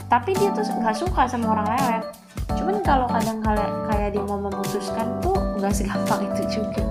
Tapi 0.08 0.32
dia 0.38 0.54
tuh 0.56 0.64
nggak 0.64 0.96
suka 0.96 1.28
sama 1.28 1.52
orang 1.52 1.68
lelet 1.76 2.04
cuman 2.46 2.78
kalau 2.86 3.06
kadang 3.10 3.42
kala 3.42 3.66
kayak 3.90 4.14
dia 4.14 4.22
mau 4.22 4.38
memutuskan 4.38 5.06
tuh 5.20 5.36
nggak 5.60 5.74
segampang 5.76 6.24
itu 6.34 6.42
juga. 6.62 6.82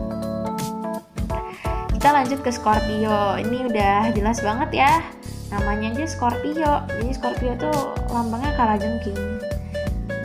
Kita 1.89 2.21
lanjut 2.21 2.39
ke 2.45 2.51
Scorpio. 2.53 3.41
Ini 3.41 3.71
udah 3.71 4.13
jelas 4.13 4.45
banget 4.45 4.85
ya 4.85 5.01
namanya 5.49 5.95
aja 5.95 6.05
Scorpio. 6.05 6.85
Jadi 6.85 7.11
Scorpio 7.17 7.57
tuh 7.57 7.97
lambangnya 8.13 8.53
kalajengking 8.53 9.44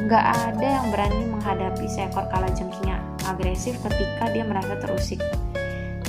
nggak 0.06 0.24
ada 0.24 0.68
yang 0.80 0.86
berani 0.88 1.24
menghadapi 1.28 1.84
seekor 1.90 2.24
kalajengking 2.32 2.86
yang 2.96 3.02
agresif 3.28 3.76
ketika 3.84 4.30
dia 4.32 4.44
merasa 4.46 4.76
terusik. 4.80 5.20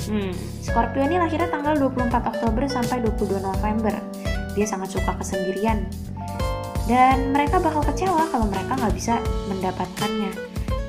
Hmm, 0.08 0.34
Scorpio 0.60 1.06
ini 1.06 1.16
lahirnya 1.16 1.48
tanggal 1.48 1.78
24 1.78 2.32
Oktober 2.36 2.66
sampai 2.66 3.00
22 3.04 3.38
November. 3.38 3.94
Dia 4.52 4.66
sangat 4.66 4.92
suka 4.98 5.16
kesendirian. 5.16 5.86
Dan 6.90 7.30
mereka 7.30 7.62
bakal 7.62 7.86
kecewa 7.86 8.26
kalau 8.28 8.50
mereka 8.50 8.74
nggak 8.74 8.94
bisa 8.94 9.22
mendapatkannya. 9.46 10.34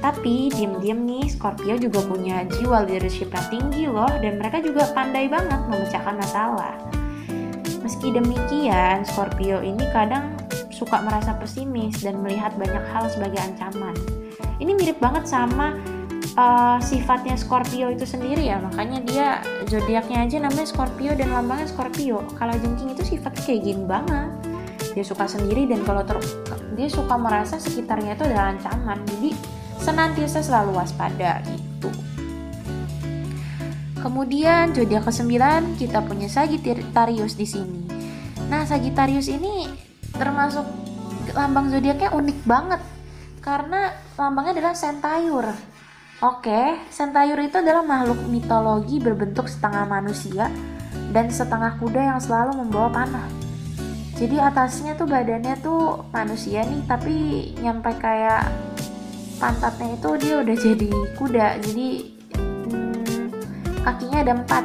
Tapi 0.03 0.51
diem-diem 0.51 0.99
nih 0.99 1.31
Scorpio 1.31 1.79
juga 1.79 2.03
punya 2.03 2.43
jiwa 2.43 2.83
leadership 2.83 3.31
yang 3.31 3.47
tinggi 3.47 3.87
loh 3.87 4.11
dan 4.19 4.35
mereka 4.35 4.59
juga 4.59 4.91
pandai 4.91 5.31
banget 5.31 5.63
memecahkan 5.71 6.19
masalah. 6.19 6.75
Meski 7.79 8.11
demikian, 8.11 9.07
Scorpio 9.07 9.63
ini 9.63 9.87
kadang 9.95 10.35
suka 10.83 10.99
merasa 10.99 11.31
pesimis 11.39 12.03
dan 12.03 12.19
melihat 12.19 12.51
banyak 12.59 12.83
hal 12.91 13.07
sebagai 13.07 13.39
ancaman. 13.39 13.95
Ini 14.59 14.75
mirip 14.75 14.99
banget 14.99 15.31
sama 15.31 15.79
uh, 16.35 16.77
sifatnya 16.83 17.39
Scorpio 17.39 17.87
itu 17.87 18.03
sendiri 18.03 18.51
ya, 18.51 18.59
makanya 18.59 18.99
dia 19.07 19.27
zodiaknya 19.71 20.27
aja 20.27 20.43
namanya 20.43 20.67
Scorpio 20.67 21.15
dan 21.15 21.31
lambangnya 21.31 21.71
Scorpio. 21.71 22.27
Kalau 22.35 22.51
jengking 22.59 22.91
itu 22.91 23.15
sifatnya 23.15 23.43
kayak 23.47 23.61
gini 23.63 23.83
banget. 23.87 24.29
Dia 24.93 25.07
suka 25.07 25.25
sendiri 25.25 25.65
dan 25.65 25.81
kalau 25.87 26.03
ter 26.03 26.19
dia 26.75 26.91
suka 26.91 27.15
merasa 27.15 27.57
sekitarnya 27.57 28.19
itu 28.19 28.27
adalah 28.27 28.51
ancaman. 28.51 28.99
Jadi 29.07 29.31
senantiasa 29.79 30.43
selalu 30.43 30.83
waspada 30.83 31.39
gitu. 31.47 31.89
Kemudian 34.03 34.75
zodiak 34.75 35.07
ke-9 35.07 35.31
kita 35.79 36.03
punya 36.03 36.27
Sagittarius 36.27 37.39
di 37.39 37.47
sini. 37.47 37.79
Nah, 38.51 38.67
Sagittarius 38.67 39.31
ini 39.31 39.65
termasuk 40.17 40.65
lambang 41.33 41.71
zodiaknya 41.73 42.13
unik 42.13 42.39
banget 42.45 42.81
karena 43.43 43.91
lambangnya 44.15 44.59
adalah 44.61 44.75
sentayur. 44.77 45.45
Oke, 46.23 46.79
sentayur 46.87 47.35
itu 47.43 47.59
adalah 47.59 47.83
makhluk 47.83 48.23
mitologi 48.31 49.03
berbentuk 49.03 49.51
setengah 49.51 49.83
manusia 49.83 50.47
dan 51.11 51.27
setengah 51.27 51.75
kuda 51.83 52.15
yang 52.15 52.19
selalu 52.23 52.63
membawa 52.63 52.87
panah. 53.03 53.27
Jadi 54.15 54.39
atasnya 54.39 54.95
tuh 54.95 55.09
badannya 55.09 55.59
tuh 55.59 56.07
manusia 56.15 56.63
nih, 56.63 56.81
tapi 56.87 57.15
nyampe 57.59 57.91
kayak 57.99 58.47
pantatnya 59.35 59.99
itu 59.99 60.09
dia 60.23 60.35
udah 60.39 60.55
jadi 60.55 60.89
kuda. 61.19 61.47
Jadi 61.59 61.87
hmm, 62.39 63.23
kakinya 63.83 64.17
ada 64.23 64.33
empat 64.39 64.63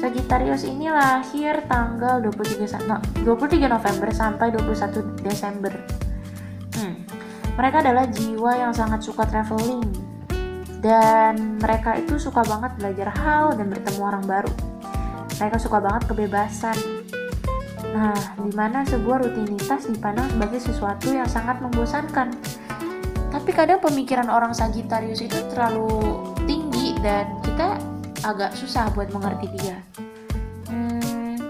Sagittarius 0.00 0.64
ini 0.64 0.88
lahir 0.88 1.60
tanggal 1.68 2.24
23, 2.24 2.88
no, 2.88 2.96
23 3.20 3.68
November 3.68 4.08
sampai 4.08 4.48
21 4.48 5.20
Desember. 5.20 5.76
Hmm. 6.80 7.04
Mereka 7.60 7.84
adalah 7.84 8.08
jiwa 8.08 8.56
yang 8.56 8.72
sangat 8.72 9.04
suka 9.04 9.28
traveling 9.28 9.84
dan 10.80 11.60
mereka 11.60 12.00
itu 12.00 12.16
suka 12.16 12.40
banget 12.48 12.72
belajar 12.80 13.12
hal 13.12 13.52
dan 13.60 13.68
bertemu 13.68 14.00
orang 14.00 14.24
baru. 14.24 14.52
Mereka 15.36 15.60
suka 15.60 15.84
banget 15.84 16.08
kebebasan. 16.08 16.76
Nah, 17.92 18.16
di 18.40 18.56
mana 18.56 18.80
sebuah 18.88 19.20
rutinitas 19.20 19.84
dipandang 19.84 20.32
sebagai 20.32 20.64
sesuatu 20.64 21.12
yang 21.12 21.28
sangat 21.28 21.60
membosankan. 21.60 22.32
Tapi 23.28 23.50
kadang 23.52 23.84
pemikiran 23.84 24.32
orang 24.32 24.56
Sagittarius 24.56 25.20
itu 25.20 25.36
terlalu 25.52 26.24
tinggi 26.48 26.96
dan 27.04 27.36
kita 27.44 27.89
agak 28.24 28.52
susah 28.56 28.92
buat 28.92 29.08
mengerti 29.12 29.48
dia. 29.60 29.80
Hmm, 30.68 31.40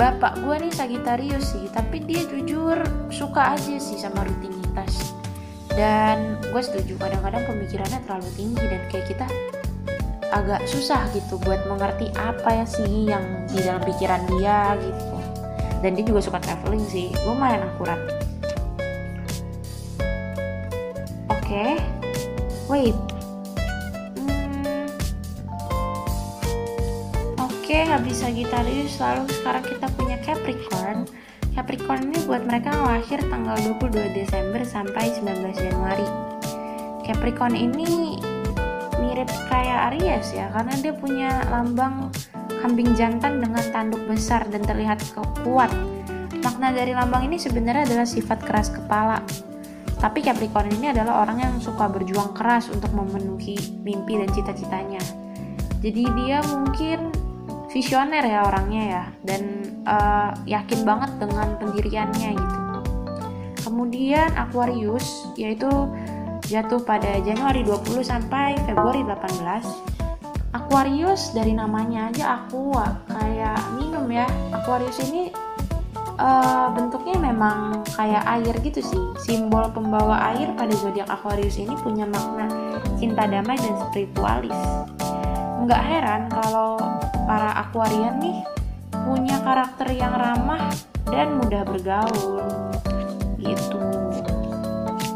bapak 0.00 0.40
gue 0.40 0.56
nih 0.64 0.72
Sagitarius 0.72 1.52
sih, 1.52 1.68
tapi 1.72 2.00
dia 2.02 2.24
jujur 2.24 2.80
suka 3.12 3.56
aja 3.56 3.76
sih 3.76 4.00
sama 4.00 4.24
rutinitas. 4.24 5.14
Dan 5.74 6.38
gue 6.54 6.62
setuju 6.62 6.94
kadang-kadang 6.96 7.44
pemikirannya 7.50 7.98
terlalu 8.06 8.30
tinggi 8.38 8.64
dan 8.64 8.82
kayak 8.88 9.06
kita 9.10 9.26
agak 10.34 10.66
susah 10.66 11.06
gitu 11.14 11.38
buat 11.42 11.62
mengerti 11.70 12.10
apa 12.18 12.62
ya 12.62 12.66
sih 12.66 13.06
yang 13.06 13.22
di 13.50 13.62
dalam 13.62 13.82
pikiran 13.82 14.22
dia 14.30 14.74
gitu. 14.78 15.16
Dan 15.84 16.00
dia 16.00 16.04
juga 16.06 16.24
suka 16.24 16.38
traveling 16.40 16.86
sih, 16.88 17.12
lumayan 17.28 17.60
akurat. 17.60 18.00
Oke, 21.28 21.60
okay. 21.60 21.72
wait, 22.72 22.96
Oke, 27.74 27.90
habis 27.90 28.22
Sagittarius 28.22 29.02
lalu 29.02 29.26
sekarang 29.34 29.66
kita 29.66 29.90
punya 29.98 30.14
Capricorn. 30.22 31.10
Capricorn 31.58 32.06
ini 32.06 32.22
buat 32.22 32.46
mereka 32.46 32.70
lahir 32.70 33.18
tanggal 33.26 33.58
22 33.82 34.14
Desember 34.14 34.62
sampai 34.62 35.10
19 35.10 35.42
Januari. 35.58 36.06
Capricorn 37.02 37.58
ini 37.58 38.14
mirip 39.02 39.26
kayak 39.50 39.90
Aries 39.90 40.22
ya, 40.30 40.54
karena 40.54 40.70
dia 40.78 40.94
punya 40.94 41.34
lambang 41.50 42.14
kambing 42.62 42.94
jantan 42.94 43.42
dengan 43.42 43.66
tanduk 43.74 44.06
besar 44.06 44.46
dan 44.54 44.62
terlihat 44.62 45.02
kuat. 45.42 45.74
Makna 46.46 46.70
dari 46.70 46.94
lambang 46.94 47.26
ini 47.26 47.42
sebenarnya 47.42 47.90
adalah 47.90 48.06
sifat 48.06 48.38
keras 48.46 48.70
kepala. 48.70 49.18
Tapi 49.98 50.22
Capricorn 50.22 50.70
ini 50.78 50.94
adalah 50.94 51.26
orang 51.26 51.42
yang 51.42 51.54
suka 51.58 51.90
berjuang 51.90 52.38
keras 52.38 52.70
untuk 52.70 52.94
memenuhi 52.94 53.58
mimpi 53.82 54.22
dan 54.22 54.30
cita-citanya. 54.30 55.02
Jadi 55.82 56.06
dia 56.22 56.38
mungkin 56.54 57.23
visioner 57.74 58.22
ya 58.22 58.46
orangnya 58.46 58.82
ya 58.86 59.04
dan 59.26 59.42
uh, 59.82 60.30
yakin 60.46 60.86
banget 60.86 61.10
dengan 61.18 61.58
pendiriannya 61.58 62.30
gitu. 62.38 62.58
Kemudian 63.66 64.30
Aquarius 64.38 65.26
yaitu 65.34 65.66
jatuh 66.46 66.78
pada 66.86 67.18
Januari 67.26 67.66
20 67.66 67.98
sampai 68.06 68.54
Februari 68.62 69.02
18. 69.02 69.90
Aquarius 70.54 71.34
dari 71.34 71.50
namanya 71.50 72.14
aja 72.14 72.46
aqua 72.46 72.94
kayak 73.10 73.58
minum 73.74 74.06
ya. 74.06 74.30
Aquarius 74.54 75.02
ini 75.10 75.34
uh, 76.14 76.70
bentuknya 76.70 77.18
memang 77.18 77.82
kayak 77.98 78.22
air 78.38 78.54
gitu 78.62 78.78
sih. 78.78 79.02
Simbol 79.18 79.66
pembawa 79.74 80.30
air 80.30 80.54
pada 80.54 80.70
zodiak 80.78 81.10
Aquarius 81.10 81.58
ini 81.58 81.74
punya 81.82 82.06
makna 82.06 82.46
cinta 83.02 83.26
damai 83.26 83.58
dan 83.58 83.74
spiritualis. 83.90 84.62
Nggak 85.64 85.80
heran 85.80 86.28
kalau 86.28 86.76
para 87.24 87.56
Aquarian 87.64 88.20
nih 88.20 88.44
punya 88.92 89.40
karakter 89.40 89.96
yang 89.96 90.12
ramah 90.12 90.68
dan 91.08 91.40
mudah 91.40 91.64
bergaul 91.64 92.44
gitu. 93.40 93.80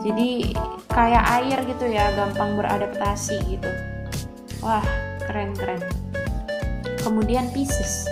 Jadi 0.09 0.57
kayak 0.89 1.25
air 1.37 1.59
gitu 1.69 1.85
ya 1.93 2.17
gampang 2.17 2.57
beradaptasi 2.57 3.37
gitu. 3.45 3.69
Wah 4.65 4.81
keren 5.29 5.53
keren. 5.53 5.85
Kemudian 7.05 7.53
Pisces. 7.53 8.09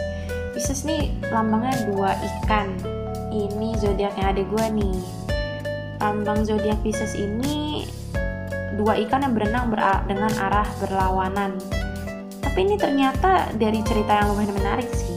Pisces 0.53 0.85
nih 0.85 1.17
lambangnya 1.33 1.89
dua 1.89 2.21
ikan. 2.21 2.69
Ini 3.33 3.81
zodiaknya 3.81 4.37
ada 4.37 4.43
gue 4.45 4.67
nih. 4.77 4.99
Lambang 6.05 6.45
zodiak 6.45 6.85
Pisces 6.85 7.17
ini 7.17 7.89
dua 8.77 8.93
ikan 9.09 9.25
yang 9.25 9.33
berenang 9.33 9.73
ber 9.73 9.81
dengan 10.05 10.29
arah 10.37 10.69
berlawanan 10.85 11.57
tapi 12.57 12.73
ini 12.73 12.81
ternyata 12.81 13.53
dari 13.61 13.85
cerita 13.85 14.17
yang 14.17 14.33
lumayan 14.33 14.57
menarik 14.57 14.89
sih. 14.97 15.13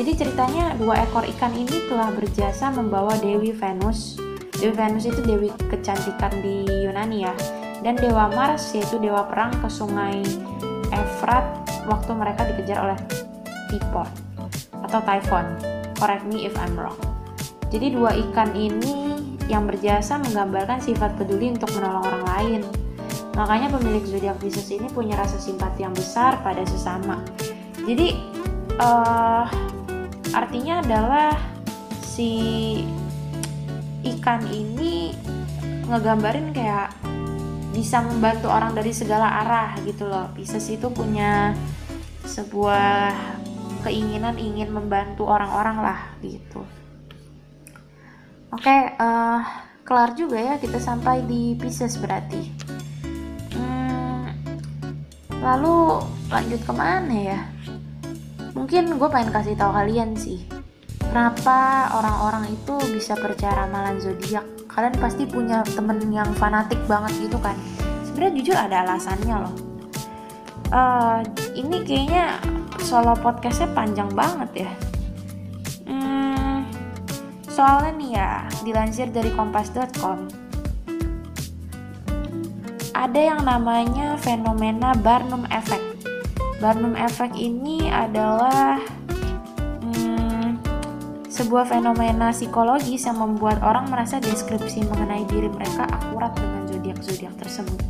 Jadi 0.00 0.16
ceritanya 0.16 0.72
dua 0.80 0.96
ekor 1.04 1.28
ikan 1.36 1.52
ini 1.52 1.84
telah 1.92 2.08
berjasa 2.08 2.72
membawa 2.72 3.12
Dewi 3.20 3.52
Venus. 3.52 4.16
Dewi 4.56 4.72
Venus 4.72 5.04
itu 5.04 5.20
dewi 5.20 5.52
kecantikan 5.68 6.32
di 6.40 6.64
Yunani 6.64 7.28
ya. 7.28 7.36
Dan 7.84 8.00
Dewa 8.00 8.32
Mars 8.32 8.72
yaitu 8.72 8.96
dewa 8.96 9.28
perang 9.28 9.52
ke 9.60 9.68
sungai 9.68 10.24
Efrat 10.88 11.44
waktu 11.84 12.16
mereka 12.16 12.48
dikejar 12.48 12.80
oleh 12.80 12.96
Typhon 13.68 14.08
atau 14.80 15.04
Typhon. 15.04 15.44
Correct 16.00 16.24
me 16.32 16.48
if 16.48 16.56
I'm 16.56 16.80
wrong. 16.80 16.96
Jadi 17.68 17.92
dua 17.92 18.16
ikan 18.16 18.56
ini 18.56 19.20
yang 19.52 19.68
berjasa 19.68 20.16
menggambarkan 20.16 20.80
sifat 20.80 21.12
peduli 21.20 21.52
untuk 21.52 21.76
menolong 21.76 22.08
orang 22.08 22.24
lain 22.24 22.60
Makanya 23.40 23.72
pemilik 23.72 24.04
zodiak 24.04 24.36
Pisces 24.36 24.68
ini 24.68 24.84
punya 24.92 25.16
rasa 25.16 25.40
simpati 25.40 25.80
yang 25.80 25.96
besar 25.96 26.44
pada 26.44 26.60
sesama. 26.68 27.24
Jadi 27.88 28.12
uh, 28.76 29.48
artinya 30.36 30.84
adalah 30.84 31.32
si 32.04 32.28
ikan 34.04 34.44
ini 34.52 35.16
ngegambarin 35.88 36.52
kayak 36.52 36.92
bisa 37.72 38.04
membantu 38.04 38.52
orang 38.52 38.76
dari 38.76 38.92
segala 38.92 39.40
arah 39.40 39.72
gitu 39.88 40.04
loh. 40.04 40.28
Pisces 40.36 40.68
itu 40.68 40.92
punya 40.92 41.56
sebuah 42.28 43.16
keinginan 43.88 44.36
ingin 44.36 44.68
membantu 44.68 45.24
orang-orang 45.24 45.80
lah 45.80 46.12
gitu. 46.20 46.60
Oke, 48.52 48.68
okay, 48.68 48.92
uh, 49.00 49.40
eh, 49.40 49.40
kelar 49.88 50.12
juga 50.12 50.36
ya 50.36 50.54
kita 50.60 50.76
sampai 50.76 51.24
di 51.24 51.56
Pisces 51.56 51.96
berarti. 51.96 52.59
Lalu 55.40 56.04
lanjut 56.28 56.60
ke 56.62 56.72
mana 56.72 57.16
ya? 57.16 57.40
Mungkin 58.52 59.00
gue 59.00 59.08
pengen 59.08 59.32
kasih 59.32 59.56
tahu 59.56 59.72
kalian 59.72 60.12
sih, 60.12 60.44
kenapa 61.00 61.88
orang-orang 61.96 62.52
itu 62.52 62.76
bisa 62.92 63.16
percaya 63.16 63.64
ramalan 63.64 63.96
zodiak. 63.96 64.44
Kalian 64.68 64.94
pasti 65.00 65.24
punya 65.24 65.64
temen 65.64 65.98
yang 66.12 66.28
fanatik 66.36 66.78
banget 66.84 67.26
gitu 67.26 67.38
kan? 67.40 67.56
Sebenarnya 68.04 68.32
jujur 68.36 68.56
ada 68.58 68.76
alasannya 68.84 69.36
loh. 69.38 69.54
Uh, 70.70 71.18
ini 71.58 71.82
kayaknya 71.82 72.38
solo 72.84 73.18
podcastnya 73.18 73.70
panjang 73.74 74.10
banget 74.14 74.66
ya. 74.66 74.70
Hmm, 75.90 76.68
soalnya 77.50 77.90
nih 77.98 78.10
ya, 78.14 78.30
dilansir 78.62 79.08
dari 79.10 79.34
kompas.com, 79.34 80.30
ada 82.94 83.20
yang 83.20 83.40
namanya 83.46 84.18
fenomena 84.18 84.94
Barnum 84.98 85.46
Effect. 85.50 86.06
Barnum 86.60 86.92
Effect 86.98 87.38
ini 87.38 87.88
adalah 87.88 88.76
hmm, 89.80 90.60
sebuah 91.30 91.70
fenomena 91.70 92.34
psikologis 92.34 93.08
yang 93.08 93.16
membuat 93.16 93.64
orang 93.64 93.88
merasa 93.88 94.20
deskripsi 94.20 94.84
mengenai 94.90 95.24
diri 95.30 95.48
mereka 95.48 95.88
akurat 95.88 96.36
dengan 96.36 96.62
zodiak-zodiak 96.68 97.34
tersebut. 97.40 97.80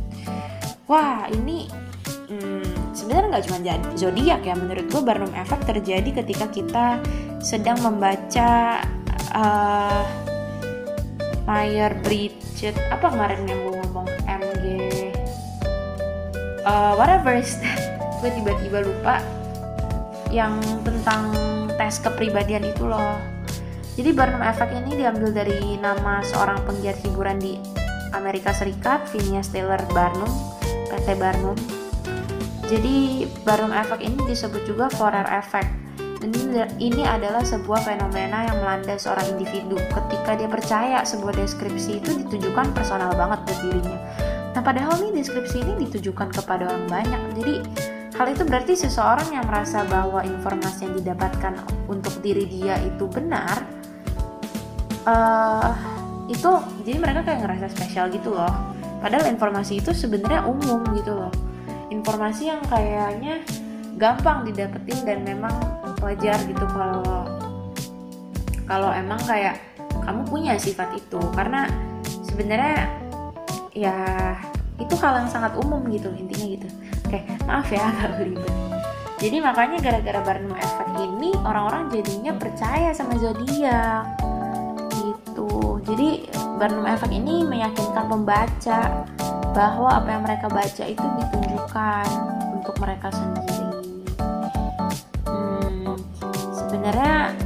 Wah, 0.87 1.27
ini 1.31 1.67
hmm, 2.31 2.95
sebenarnya 2.95 3.27
nggak 3.37 3.45
cuma 3.51 3.59
zodiak 3.99 4.41
ya. 4.45 4.55
Menurut 4.55 4.85
gue 4.87 5.01
Barnum 5.03 5.33
Effect 5.35 5.67
terjadi 5.67 6.23
ketika 6.23 6.45
kita 6.47 6.85
sedang 7.43 7.81
membaca 7.83 8.79
uh, 9.35 10.03
Meyer 11.43 11.91
Bridget 12.05 12.77
apa 12.93 13.11
kemarin 13.11 13.43
yang 13.49 13.59
gue 13.67 13.80
uh, 16.65 16.93
whatever. 16.97 17.33
Is 17.33 17.57
gue 18.21 18.29
tiba-tiba 18.29 18.85
lupa 18.85 19.17
yang 20.29 20.61
tentang 20.85 21.33
tes 21.75 21.97
kepribadian 21.99 22.69
itu 22.69 22.85
loh. 22.85 23.17
Jadi 23.99 24.15
Barnum 24.15 24.39
Effect 24.45 24.71
ini 24.71 25.03
diambil 25.03 25.35
dari 25.35 25.75
nama 25.75 26.23
seorang 26.23 26.63
penggiat 26.63 27.03
hiburan 27.03 27.41
di 27.41 27.59
Amerika 28.15 28.55
Serikat 28.55 29.03
Phineas 29.11 29.51
Taylor 29.51 29.81
Barnum 29.91 30.29
PT 30.87 31.19
Barnum. 31.19 31.57
Jadi 32.71 33.27
Barnum 33.43 33.75
Effect 33.75 33.99
ini 33.99 34.15
disebut 34.31 34.63
juga 34.63 34.87
Forer 34.95 35.27
Effect. 35.27 35.81
Dan 36.21 36.37
ini 36.77 37.01
adalah 37.01 37.41
sebuah 37.41 37.81
fenomena 37.81 38.45
yang 38.45 38.61
melanda 38.61 38.93
seorang 38.93 39.25
individu. 39.35 39.75
Ketika 39.89 40.37
dia 40.37 40.45
percaya 40.45 41.01
sebuah 41.01 41.33
deskripsi 41.33 41.97
itu 41.97 42.13
ditujukan 42.21 42.77
personal 42.77 43.09
banget 43.17 43.41
buat 43.41 43.59
dirinya 43.65 43.97
Nah 44.61 44.69
padahal 44.69 44.93
nih 45.01 45.25
deskripsi 45.25 45.65
ini 45.65 45.73
ditujukan 45.89 46.37
kepada 46.37 46.69
orang 46.69 46.85
banyak. 46.85 47.21
Jadi 47.33 47.55
hal 48.13 48.29
itu 48.29 48.45
berarti 48.45 48.77
seseorang 48.77 49.33
yang 49.33 49.41
merasa 49.49 49.81
bahwa 49.89 50.21
informasi 50.21 50.85
yang 50.85 50.93
didapatkan 51.01 51.57
untuk 51.89 52.13
diri 52.21 52.45
dia 52.45 52.77
itu 52.77 53.09
benar, 53.09 53.65
uh, 55.09 55.73
itu 56.29 56.61
jadi 56.85 57.01
mereka 57.01 57.25
kayak 57.25 57.41
ngerasa 57.41 57.73
spesial 57.73 58.13
gitu 58.13 58.37
loh. 58.37 58.53
Padahal 59.01 59.33
informasi 59.33 59.81
itu 59.81 59.97
sebenarnya 59.97 60.45
umum 60.45 60.85
gitu 60.93 61.09
loh. 61.09 61.33
Informasi 61.89 62.53
yang 62.53 62.61
kayaknya 62.69 63.41
gampang 63.97 64.45
didapetin 64.45 65.01
dan 65.09 65.25
memang 65.25 65.57
wajar 66.05 66.37
gitu 66.45 66.69
kalau 66.69 67.25
kalau 68.69 68.93
emang 68.93 69.17
kayak 69.25 69.57
kamu 70.05 70.21
punya 70.29 70.53
sifat 70.61 71.01
itu 71.01 71.17
karena 71.33 71.65
sebenarnya 72.29 72.93
ya 73.73 73.97
itu 74.81 74.93
hal 74.97 75.21
yang 75.21 75.29
sangat 75.29 75.53
umum 75.61 75.85
gitu 75.93 76.09
intinya 76.17 76.45
gitu. 76.57 76.67
Oke 77.05 77.21
maaf 77.45 77.69
ya 77.69 77.85
agak 77.91 78.25
ribet. 78.25 78.53
Jadi 79.21 79.37
makanya 79.37 79.77
gara-gara 79.77 80.19
Barnum 80.25 80.57
Effect 80.57 80.97
ini 80.97 81.29
orang-orang 81.45 81.93
jadinya 81.93 82.33
percaya 82.33 82.89
sama 82.89 83.13
zodiak 83.21 84.09
gitu. 84.97 85.77
Jadi 85.85 86.25
Barnum 86.57 86.89
Effect 86.89 87.13
ini 87.13 87.45
meyakinkan 87.45 88.09
pembaca 88.09 89.05
bahwa 89.53 89.89
apa 90.01 90.07
yang 90.09 90.23
mereka 90.25 90.49
baca 90.49 90.83
itu 90.89 91.05
ditunjukkan 91.05 92.07
untuk 92.57 92.75
mereka 92.81 93.13
sendiri. 93.13 93.69
Hmm, 95.29 96.01
sebenarnya 96.57 97.37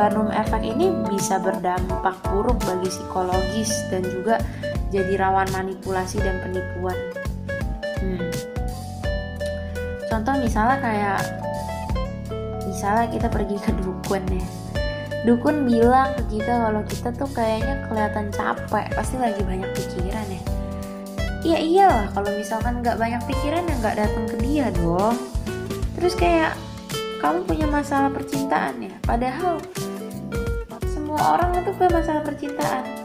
Barnum 0.00 0.32
Effect 0.32 0.64
ini 0.64 0.88
bisa 1.04 1.36
berdampak 1.36 2.16
buruk 2.32 2.56
bagi 2.64 2.88
psikologis 2.88 3.68
dan 3.92 4.00
juga 4.08 4.40
jadi 4.90 5.22
rawan 5.22 5.46
manipulasi 5.54 6.18
dan 6.18 6.42
penipuan. 6.42 6.98
Hmm. 8.02 8.28
Contoh 10.10 10.34
misalnya 10.42 10.76
kayak 10.82 11.20
misalnya 12.66 13.06
kita 13.14 13.26
pergi 13.30 13.56
ke 13.62 13.70
dukun 13.78 14.24
ya. 14.26 14.46
Dukun 15.22 15.68
bilang 15.68 16.16
ke 16.18 16.38
kita 16.38 16.52
kalau 16.68 16.82
kita 16.82 17.08
tuh 17.14 17.30
kayaknya 17.30 17.86
kelihatan 17.86 18.32
capek, 18.34 18.90
pasti 18.98 19.16
lagi 19.20 19.40
banyak 19.46 19.70
pikiran 19.78 20.26
ya. 20.26 20.42
Iya 21.40 21.58
iyalah 21.60 22.06
kalau 22.12 22.30
misalkan 22.36 22.84
nggak 22.84 23.00
banyak 23.00 23.22
pikiran 23.24 23.64
ya 23.64 23.74
nggak 23.80 23.96
datang 23.96 24.24
ke 24.28 24.36
dia 24.42 24.66
dong. 24.74 25.16
Terus 25.96 26.16
kayak 26.18 26.56
kamu 27.20 27.44
punya 27.44 27.66
masalah 27.68 28.08
percintaan 28.08 28.80
ya, 28.80 28.96
padahal 29.04 29.60
semua 30.88 31.36
orang 31.36 31.52
itu 31.60 31.70
punya 31.76 32.00
masalah 32.00 32.22
percintaan 32.24 32.99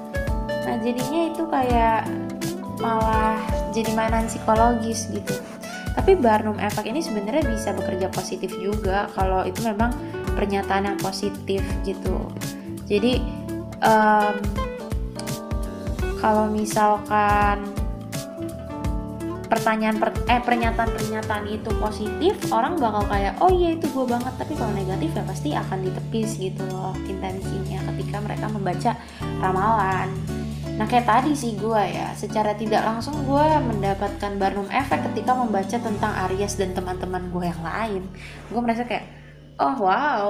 nah 0.66 0.76
jadinya 0.82 1.22
itu 1.30 1.44
kayak 1.46 2.10
malah 2.82 3.40
jadi 3.72 3.92
mainan 3.94 4.26
psikologis 4.28 5.08
gitu. 5.14 5.36
Tapi 5.96 6.20
Barnum 6.20 6.60
Effect 6.60 6.88
ini 6.92 7.00
sebenarnya 7.00 7.48
bisa 7.48 7.72
bekerja 7.72 8.12
positif 8.12 8.52
juga 8.60 9.08
kalau 9.16 9.48
itu 9.48 9.64
memang 9.64 9.96
pernyataan 10.36 10.92
yang 10.92 11.00
positif 11.00 11.64
gitu. 11.88 12.20
Jadi 12.84 13.24
um, 13.80 14.36
kalau 16.20 16.52
misalkan 16.52 17.64
pertanyaan 19.46 19.96
per, 19.96 20.12
eh 20.28 20.42
pernyataan-pernyataan 20.44 21.48
itu 21.48 21.70
positif 21.80 22.36
orang 22.52 22.76
bakal 22.76 23.08
kayak 23.08 23.40
oh 23.40 23.48
iya 23.48 23.80
itu 23.80 23.88
gue 23.88 24.04
banget. 24.04 24.36
Tapi 24.36 24.52
kalau 24.60 24.76
negatif 24.76 25.16
ya 25.16 25.24
pasti 25.24 25.50
akan 25.56 25.80
ditepis 25.80 26.30
gitu 26.44 26.64
loh 26.76 26.92
intensinya 27.08 27.80
ketika 27.96 28.20
mereka 28.20 28.52
membaca 28.52 28.92
ramalan 29.40 30.12
Nah 30.76 30.86
kayak 30.92 31.08
tadi 31.08 31.32
sih 31.32 31.56
gue 31.56 31.84
ya, 31.88 32.12
secara 32.20 32.52
tidak 32.52 32.84
langsung 32.84 33.24
gue 33.24 33.46
mendapatkan 33.64 34.36
Barnum 34.36 34.68
Effect 34.68 35.08
ketika 35.12 35.32
membaca 35.32 35.78
tentang 35.80 36.14
Aries 36.28 36.60
dan 36.60 36.76
teman-teman 36.76 37.32
gue 37.32 37.48
yang 37.48 37.64
lain. 37.64 38.04
Gue 38.52 38.60
merasa 38.60 38.84
kayak, 38.84 39.08
oh 39.56 39.76
wow, 39.80 40.28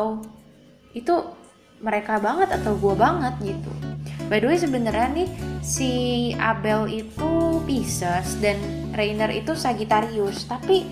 itu 0.94 1.14
mereka 1.82 2.22
banget 2.22 2.54
atau 2.62 2.78
gue 2.78 2.94
banget 2.94 3.34
gitu. 3.42 3.72
By 4.30 4.42
the 4.42 4.48
way 4.50 4.58
sebenarnya 4.58 5.10
nih 5.18 5.30
si 5.66 5.92
Abel 6.38 6.90
itu 6.90 7.62
Pisces 7.66 8.38
dan 8.38 8.58
Rainer 8.94 9.34
itu 9.34 9.58
Sagittarius, 9.58 10.46
tapi 10.46 10.86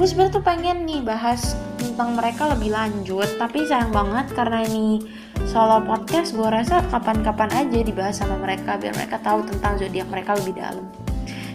gue 0.00 0.08
sebenarnya 0.08 0.40
tuh 0.40 0.46
pengen 0.48 0.88
nih 0.88 1.04
bahas 1.04 1.52
tentang 1.76 2.16
mereka 2.16 2.48
lebih 2.56 2.72
lanjut, 2.72 3.36
tapi 3.36 3.68
sayang 3.68 3.92
banget 3.92 4.32
karena 4.32 4.64
ini 4.64 5.04
solo 5.44 5.84
podcast 5.84 6.32
gue 6.32 6.48
rasa 6.48 6.80
kapan-kapan 6.88 7.52
aja 7.52 7.84
dibahas 7.84 8.16
sama 8.16 8.40
mereka 8.40 8.80
biar 8.80 8.96
mereka 8.96 9.20
tahu 9.20 9.44
tentang 9.44 9.76
zodiak 9.76 10.08
mereka 10.08 10.40
lebih 10.40 10.56
dalam. 10.56 10.88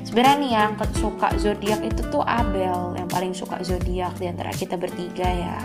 Sebenarnya 0.05 0.38
nih 0.38 0.51
yang 0.62 0.71
suka 0.93 1.34
zodiak 1.41 1.81
itu 1.89 2.05
tuh 2.13 2.21
Abel 2.21 2.93
yang 2.93 3.10
paling 3.10 3.34
suka 3.34 3.65
zodiak 3.65 4.13
di 4.21 4.29
antara 4.29 4.53
kita 4.53 4.77
bertiga 4.77 5.25
ya. 5.25 5.58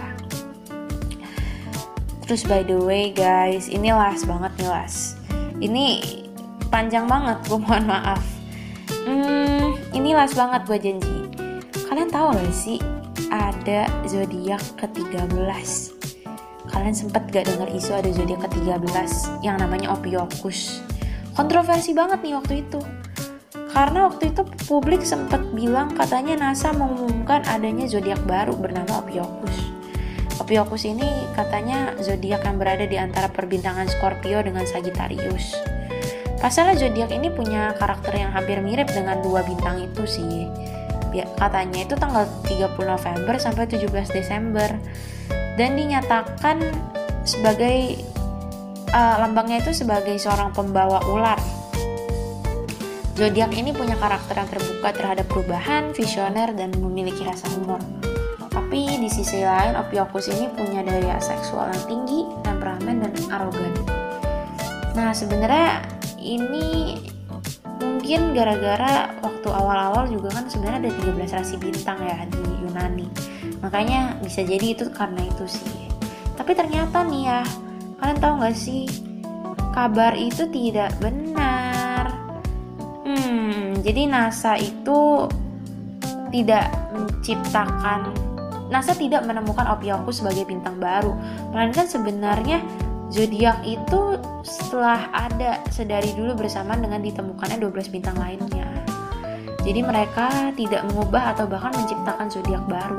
Terus 2.25 2.49
by 2.49 2.65
the 2.65 2.81
way 2.81 3.13
guys 3.13 3.69
ini 3.69 3.93
las 3.93 4.25
banget 4.25 4.57
nih 4.57 4.71
las 4.73 5.21
ini 5.61 6.01
panjang 6.73 7.05
banget 7.05 7.45
gue 7.45 7.61
mohon 7.61 7.85
maaf. 7.85 8.25
Hmm, 9.05 9.77
ini 9.93 10.17
las 10.17 10.33
banget 10.33 10.65
gue 10.65 10.81
janji 10.81 11.20
kalian 11.91 12.07
tahu 12.07 12.31
gak 12.39 12.55
sih 12.55 12.79
ada 13.35 13.91
zodiak 14.07 14.63
ke-13 14.79 16.01
kalian 16.71 16.95
sempat 16.95 17.27
gak 17.35 17.51
dengar 17.51 17.67
isu 17.75 17.91
ada 17.99 18.09
zodiak 18.15 18.47
ke-13 18.47 19.43
yang 19.43 19.59
namanya 19.59 19.91
Ophiuchus? 19.91 20.81
Kontroversi 21.35 21.93
banget 21.93 22.23
nih 22.23 22.35
waktu 22.39 22.55
itu. 22.63 22.81
Karena 23.71 24.11
waktu 24.11 24.35
itu 24.35 24.43
publik 24.67 25.03
sempat 25.03 25.43
bilang 25.55 25.95
katanya 25.95 26.39
NASA 26.39 26.75
mengumumkan 26.75 27.43
adanya 27.47 27.87
zodiak 27.87 28.23
baru 28.27 28.55
bernama 28.55 29.03
Ophiuchus. 29.03 29.71
Ophiuchus 30.39 30.87
ini 30.87 31.07
katanya 31.35 31.95
zodiak 31.99 32.47
yang 32.47 32.57
berada 32.59 32.87
di 32.87 32.99
antara 32.99 33.31
perbintangan 33.31 33.91
Scorpio 33.91 34.43
dengan 34.43 34.67
Sagittarius. 34.67 35.59
Pasalnya 36.41 36.81
zodiak 36.87 37.13
ini 37.13 37.29
punya 37.29 37.77
karakter 37.77 38.17
yang 38.17 38.33
hampir 38.33 38.59
mirip 38.65 38.89
dengan 38.89 39.21
dua 39.21 39.45
bintang 39.45 39.85
itu 39.85 40.03
sih. 40.09 40.49
Katanya 41.13 41.81
itu 41.83 41.95
tanggal 41.99 42.25
30 42.47 42.75
November 42.79 43.35
sampai 43.37 43.65
17 43.67 43.91
Desember 44.15 44.71
dan 45.59 45.77
dinyatakan 45.77 46.63
sebagai 47.27 48.01
uh, 48.95 49.17
lambangnya 49.21 49.63
itu 49.63 49.73
sebagai 49.85 50.17
seorang 50.17 50.55
pembawa 50.55 51.03
ular. 51.11 51.39
Zodiak 53.21 53.53
ini 53.53 53.77
punya 53.77 54.01
karakter 54.01 54.33
yang 54.33 54.49
terbuka 54.49 54.89
terhadap 54.97 55.27
perubahan, 55.29 55.93
visioner, 55.93 56.57
dan 56.57 56.73
memiliki 56.81 57.21
rasa 57.21 57.53
humor. 57.53 57.77
Tapi 58.49 58.97
di 58.97 59.13
sisi 59.13 59.45
lain, 59.45 59.77
Ophiuchus 59.77 60.33
ini 60.33 60.49
punya 60.49 60.81
daya 60.81 61.21
seksual 61.21 61.69
yang 61.69 61.85
tinggi, 61.85 62.25
temperamen, 62.41 63.05
dan 63.05 63.13
arogan. 63.29 63.73
Nah, 64.97 65.13
sebenarnya 65.13 65.85
ini 66.17 66.97
mungkin 68.11 68.35
gara-gara 68.35 69.15
waktu 69.23 69.49
awal-awal 69.55 70.11
juga 70.11 70.35
kan 70.35 70.51
sebenarnya 70.51 70.91
ada 70.91 71.15
13 71.15 71.31
rasi 71.31 71.55
bintang 71.63 71.95
ya 72.03 72.27
di 72.27 72.43
Yunani. 72.59 73.07
Makanya 73.63 74.19
bisa 74.19 74.43
jadi 74.43 74.75
itu 74.75 74.91
karena 74.91 75.23
itu 75.31 75.47
sih. 75.47 75.87
Tapi 76.35 76.59
ternyata 76.59 77.07
nih 77.07 77.31
ya 77.31 77.47
kalian 78.03 78.19
tahu 78.19 78.43
nggak 78.43 78.59
sih? 78.59 78.91
Kabar 79.71 80.19
itu 80.19 80.43
tidak 80.51 80.91
benar. 80.99 82.11
Hmm 83.07 83.79
jadi 83.79 84.11
NASA 84.11 84.59
itu 84.59 85.31
tidak 86.35 86.67
menciptakan 86.91 88.11
NASA 88.75 88.91
tidak 88.99 89.23
menemukan 89.23 89.71
Ophiuchus 89.71 90.19
sebagai 90.19 90.51
bintang 90.51 90.83
baru. 90.83 91.15
Melainkan 91.55 91.87
sebenarnya 91.87 92.59
zodiak 93.07 93.63
itu 93.63 94.19
setelah 94.51 95.07
ada 95.15 95.63
sedari 95.71 96.11
dulu 96.19 96.35
bersamaan 96.35 96.83
dengan 96.83 96.99
ditemukannya 96.99 97.63
12 97.63 97.95
bintang 97.95 98.19
lainnya. 98.19 98.67
Jadi 99.63 99.81
mereka 99.87 100.51
tidak 100.59 100.83
mengubah 100.91 101.37
atau 101.37 101.47
bahkan 101.47 101.71
menciptakan 101.79 102.27
zodiak 102.27 102.67
baru. 102.67 102.99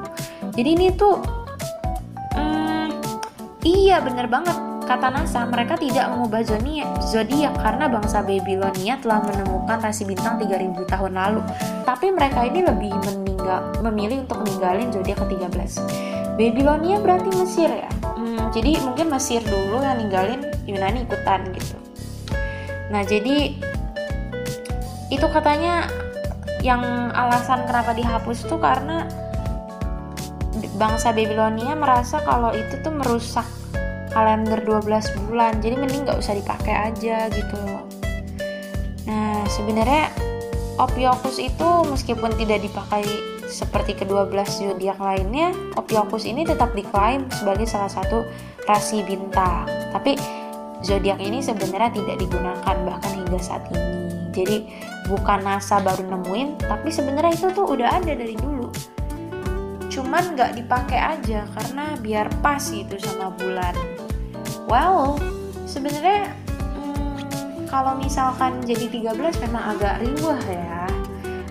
Jadi 0.56 0.70
ini 0.72 0.88
tuh 0.96 1.20
hmm, 2.40 2.88
iya 3.68 4.00
bener 4.00 4.32
banget. 4.32 4.56
Kata 4.88 5.08
NASA 5.12 5.48
mereka 5.48 5.76
tidak 5.80 6.08
mengubah 6.12 6.44
zodiak 7.04 7.54
karena 7.60 7.86
bangsa 7.92 8.24
Babylonia 8.24 9.00
telah 9.00 9.20
menemukan 9.24 9.80
rasi 9.84 10.08
bintang 10.08 10.40
3000 10.40 10.88
tahun 10.88 11.14
lalu. 11.16 11.42
Tapi 11.84 12.12
mereka 12.12 12.48
ini 12.48 12.64
lebih 12.64 12.92
meninggal, 12.96 13.76
memilih 13.84 14.24
untuk 14.24 14.44
meninggalin 14.44 14.88
zodiak 14.92 15.20
ke-13 15.24 15.72
Babylonia 16.40 16.98
berarti 16.98 17.30
Mesir 17.38 17.70
ya 17.70 18.01
jadi 18.52 18.84
mungkin 18.84 19.08
Mesir 19.08 19.40
dulu 19.44 19.80
yang 19.80 20.00
ninggalin 20.04 20.44
Yunani 20.68 21.08
ikutan 21.08 21.48
gitu. 21.56 21.80
Nah 22.92 23.02
jadi 23.08 23.56
itu 25.12 25.28
katanya 25.32 25.88
yang 26.60 27.12
alasan 27.16 27.64
kenapa 27.66 27.96
dihapus 27.96 28.46
tuh 28.46 28.60
karena 28.60 29.08
bangsa 30.76 31.16
Babylonia 31.16 31.74
merasa 31.74 32.20
kalau 32.22 32.52
itu 32.52 32.76
tuh 32.84 32.92
merusak 32.92 33.48
kalender 34.12 34.60
12 34.60 35.28
bulan. 35.28 35.64
Jadi 35.64 35.76
mending 35.80 36.04
nggak 36.04 36.20
usah 36.20 36.36
dipakai 36.36 36.92
aja 36.92 37.32
gitu 37.32 37.56
loh. 37.56 37.88
Nah 39.08 39.48
sebenarnya 39.48 40.12
Ophiuchus 40.80 41.38
itu 41.38 41.70
meskipun 41.88 42.34
tidak 42.36 42.64
dipakai 42.66 43.06
seperti 43.52 44.00
kedua 44.00 44.24
belas 44.24 44.56
zodiak 44.56 44.98
lainnya, 44.98 45.52
Ophiuchus 45.76 46.24
ini 46.24 46.48
tetap 46.48 46.72
diklaim 46.72 47.28
sebagai 47.28 47.68
salah 47.68 47.92
satu 47.92 48.24
rasi 48.64 49.04
bintang. 49.04 49.68
Tapi 49.92 50.16
zodiak 50.82 51.20
ini 51.20 51.44
sebenarnya 51.44 51.92
tidak 51.92 52.18
digunakan 52.24 52.76
bahkan 52.88 53.12
hingga 53.12 53.40
saat 53.44 53.68
ini. 53.76 53.84
Jadi 54.32 54.58
bukan 55.12 55.44
NASA 55.44 55.84
baru 55.84 56.08
nemuin, 56.08 56.64
tapi 56.64 56.88
sebenarnya 56.88 57.36
itu 57.36 57.52
tuh 57.52 57.68
udah 57.68 58.00
ada 58.00 58.16
dari 58.16 58.40
dulu. 58.40 58.72
Cuman 59.92 60.40
nggak 60.40 60.56
dipakai 60.56 61.20
aja 61.20 61.44
karena 61.52 62.00
biar 62.00 62.32
pas 62.40 62.64
gitu 62.64 62.96
sama 62.96 63.36
bulan. 63.36 63.76
Well, 64.72 65.20
sebenarnya 65.68 66.32
kalau 67.68 68.00
misalkan 68.00 68.64
jadi 68.64 68.88
13 69.12 69.44
memang 69.48 69.76
agak 69.76 70.04
riuh 70.04 70.40
ya 70.48 70.88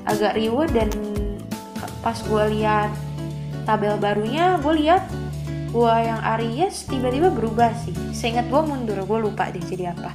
agak 0.09 0.37
riuh 0.37 0.67
dan 0.71 0.89
pas 2.01 2.17
gue 2.17 2.45
lihat 2.57 2.93
tabel 3.69 4.01
barunya 4.01 4.57
gue 4.61 4.75
lihat 4.81 5.05
gue 5.71 5.95
yang 6.03 6.19
Aries 6.37 6.91
tiba-tiba 6.91 7.31
berubah 7.31 7.71
sih. 7.87 7.95
Seingat 8.11 8.51
gue 8.51 8.61
mundur 8.61 8.99
gue 8.99 9.19
lupa 9.23 9.47
deh 9.53 9.63
jadi 9.63 9.95
apa. 9.95 10.11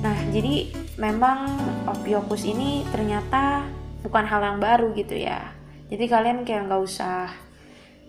Nah 0.00 0.16
jadi 0.30 0.70
memang 1.00 1.58
Ophiuchus 1.90 2.46
ini 2.46 2.86
ternyata 2.94 3.66
bukan 4.06 4.24
hal 4.24 4.40
yang 4.44 4.58
baru 4.62 4.94
gitu 4.94 5.18
ya. 5.18 5.52
Jadi 5.90 6.04
kalian 6.06 6.46
kayak 6.46 6.70
nggak 6.70 6.82
usah 6.86 7.34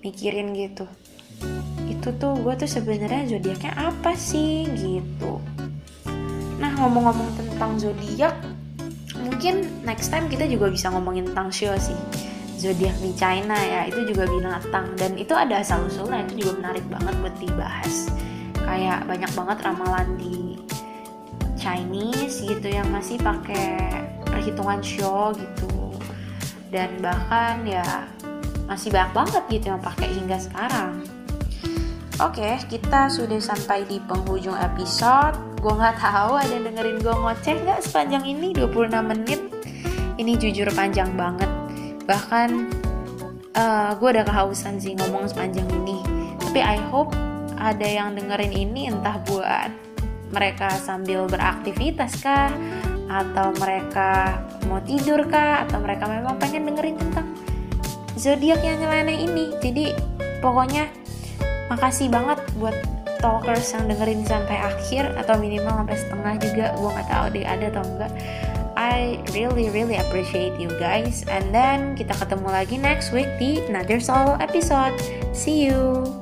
mikirin 0.06 0.54
gitu. 0.54 0.86
Itu 1.90 2.14
tuh 2.22 2.38
gue 2.38 2.54
tuh 2.54 2.70
sebenarnya 2.70 3.26
zodiaknya 3.26 3.74
apa 3.74 4.14
sih 4.14 4.70
gitu. 4.78 5.42
Nah 6.62 6.78
ngomong-ngomong 6.78 7.42
tentang 7.42 7.82
zodiak, 7.82 8.38
mungkin 9.18 9.66
next 9.82 10.14
time 10.14 10.30
kita 10.30 10.46
juga 10.46 10.70
bisa 10.70 10.94
ngomongin 10.94 11.34
tentang 11.34 11.50
show 11.50 11.74
sih. 11.82 11.98
Zodiak 12.62 12.94
di 13.02 13.10
China 13.18 13.58
ya, 13.58 13.90
itu 13.90 14.06
juga 14.14 14.30
binatang 14.30 14.94
dan 14.94 15.18
itu 15.18 15.34
ada 15.34 15.66
asal 15.66 15.82
usulnya 15.90 16.22
itu 16.30 16.46
juga 16.46 16.62
menarik 16.62 16.86
banget 16.94 17.14
buat 17.18 17.36
dibahas. 17.42 18.14
Kayak 18.54 19.10
banyak 19.10 19.32
banget 19.34 19.58
ramalan 19.66 20.10
di 20.22 20.62
Chinese 21.58 22.46
gitu 22.46 22.70
yang 22.70 22.86
masih 22.94 23.18
pakai 23.18 23.90
perhitungan 24.30 24.78
show 24.86 25.34
gitu. 25.34 25.98
Dan 26.70 27.02
bahkan 27.04 27.66
ya 27.66 28.06
masih 28.70 28.94
banyak 28.94 29.12
banget 29.12 29.44
gitu 29.50 29.66
yang 29.74 29.82
pakai 29.82 30.08
hingga 30.08 30.38
sekarang. 30.40 31.02
Oke, 32.24 32.56
kita 32.70 33.10
sudah 33.10 33.42
sampai 33.44 33.84
di 33.90 34.00
penghujung 34.06 34.56
episode. 34.56 35.36
Gue 35.60 35.74
nggak 35.76 36.00
tahu 36.00 36.40
ada 36.40 36.56
dengerin 36.62 37.02
gue 37.02 37.16
ngoceh 37.18 37.56
nggak 37.68 37.82
sepanjang 37.84 38.24
ini 38.24 38.56
26 38.56 38.96
menit. 39.02 39.42
Ini 40.16 40.38
jujur 40.40 40.70
panjang 40.72 41.12
banget. 41.20 41.51
Bahkan 42.12 42.50
uh, 43.56 43.60
eh, 43.60 43.90
gue 43.96 44.10
udah 44.12 44.26
kehausan 44.28 44.76
sih 44.84 45.00
ngomong 45.00 45.32
sepanjang 45.32 45.64
ini. 45.72 46.04
Tapi 46.44 46.60
I 46.60 46.76
hope 46.92 47.16
ada 47.56 47.88
yang 47.88 48.20
dengerin 48.20 48.52
ini 48.52 48.92
entah 48.92 49.16
buat 49.24 49.72
mereka 50.36 50.68
sambil 50.76 51.24
beraktivitas 51.32 52.20
kah 52.20 52.52
atau 53.08 53.52
mereka 53.60 54.40
mau 54.68 54.80
tidur 54.84 55.24
kah 55.28 55.64
atau 55.68 55.80
mereka 55.84 56.08
memang 56.08 56.40
pengen 56.40 56.68
dengerin 56.68 57.00
tentang 57.00 57.28
zodiak 58.20 58.60
yang 58.60 58.84
nyeleneh 58.84 59.24
ini. 59.24 59.56
Jadi 59.64 59.96
pokoknya 60.44 60.92
makasih 61.72 62.12
banget 62.12 62.44
buat 62.60 62.76
talkers 63.24 63.72
yang 63.72 63.88
dengerin 63.88 64.26
sampai 64.28 64.58
akhir 64.60 65.16
atau 65.16 65.40
minimal 65.40 65.86
sampai 65.86 65.96
setengah 65.96 66.34
juga 66.42 66.66
gue 66.74 66.90
nggak 66.90 67.08
tahu 67.08 67.26
deh 67.38 67.46
ada 67.46 67.66
atau 67.70 67.84
enggak 67.86 68.12
I 68.82 69.22
really 69.38 69.70
really 69.70 70.02
appreciate 70.02 70.58
you 70.58 70.74
guys. 70.82 71.22
And 71.30 71.54
then 71.54 71.94
kita 71.94 72.18
ketemu 72.18 72.50
lagi 72.50 72.82
next 72.82 73.14
week 73.14 73.30
di 73.38 73.62
another 73.70 74.02
solo 74.02 74.42
episode. 74.42 74.98
See 75.38 75.70
you 75.70 76.21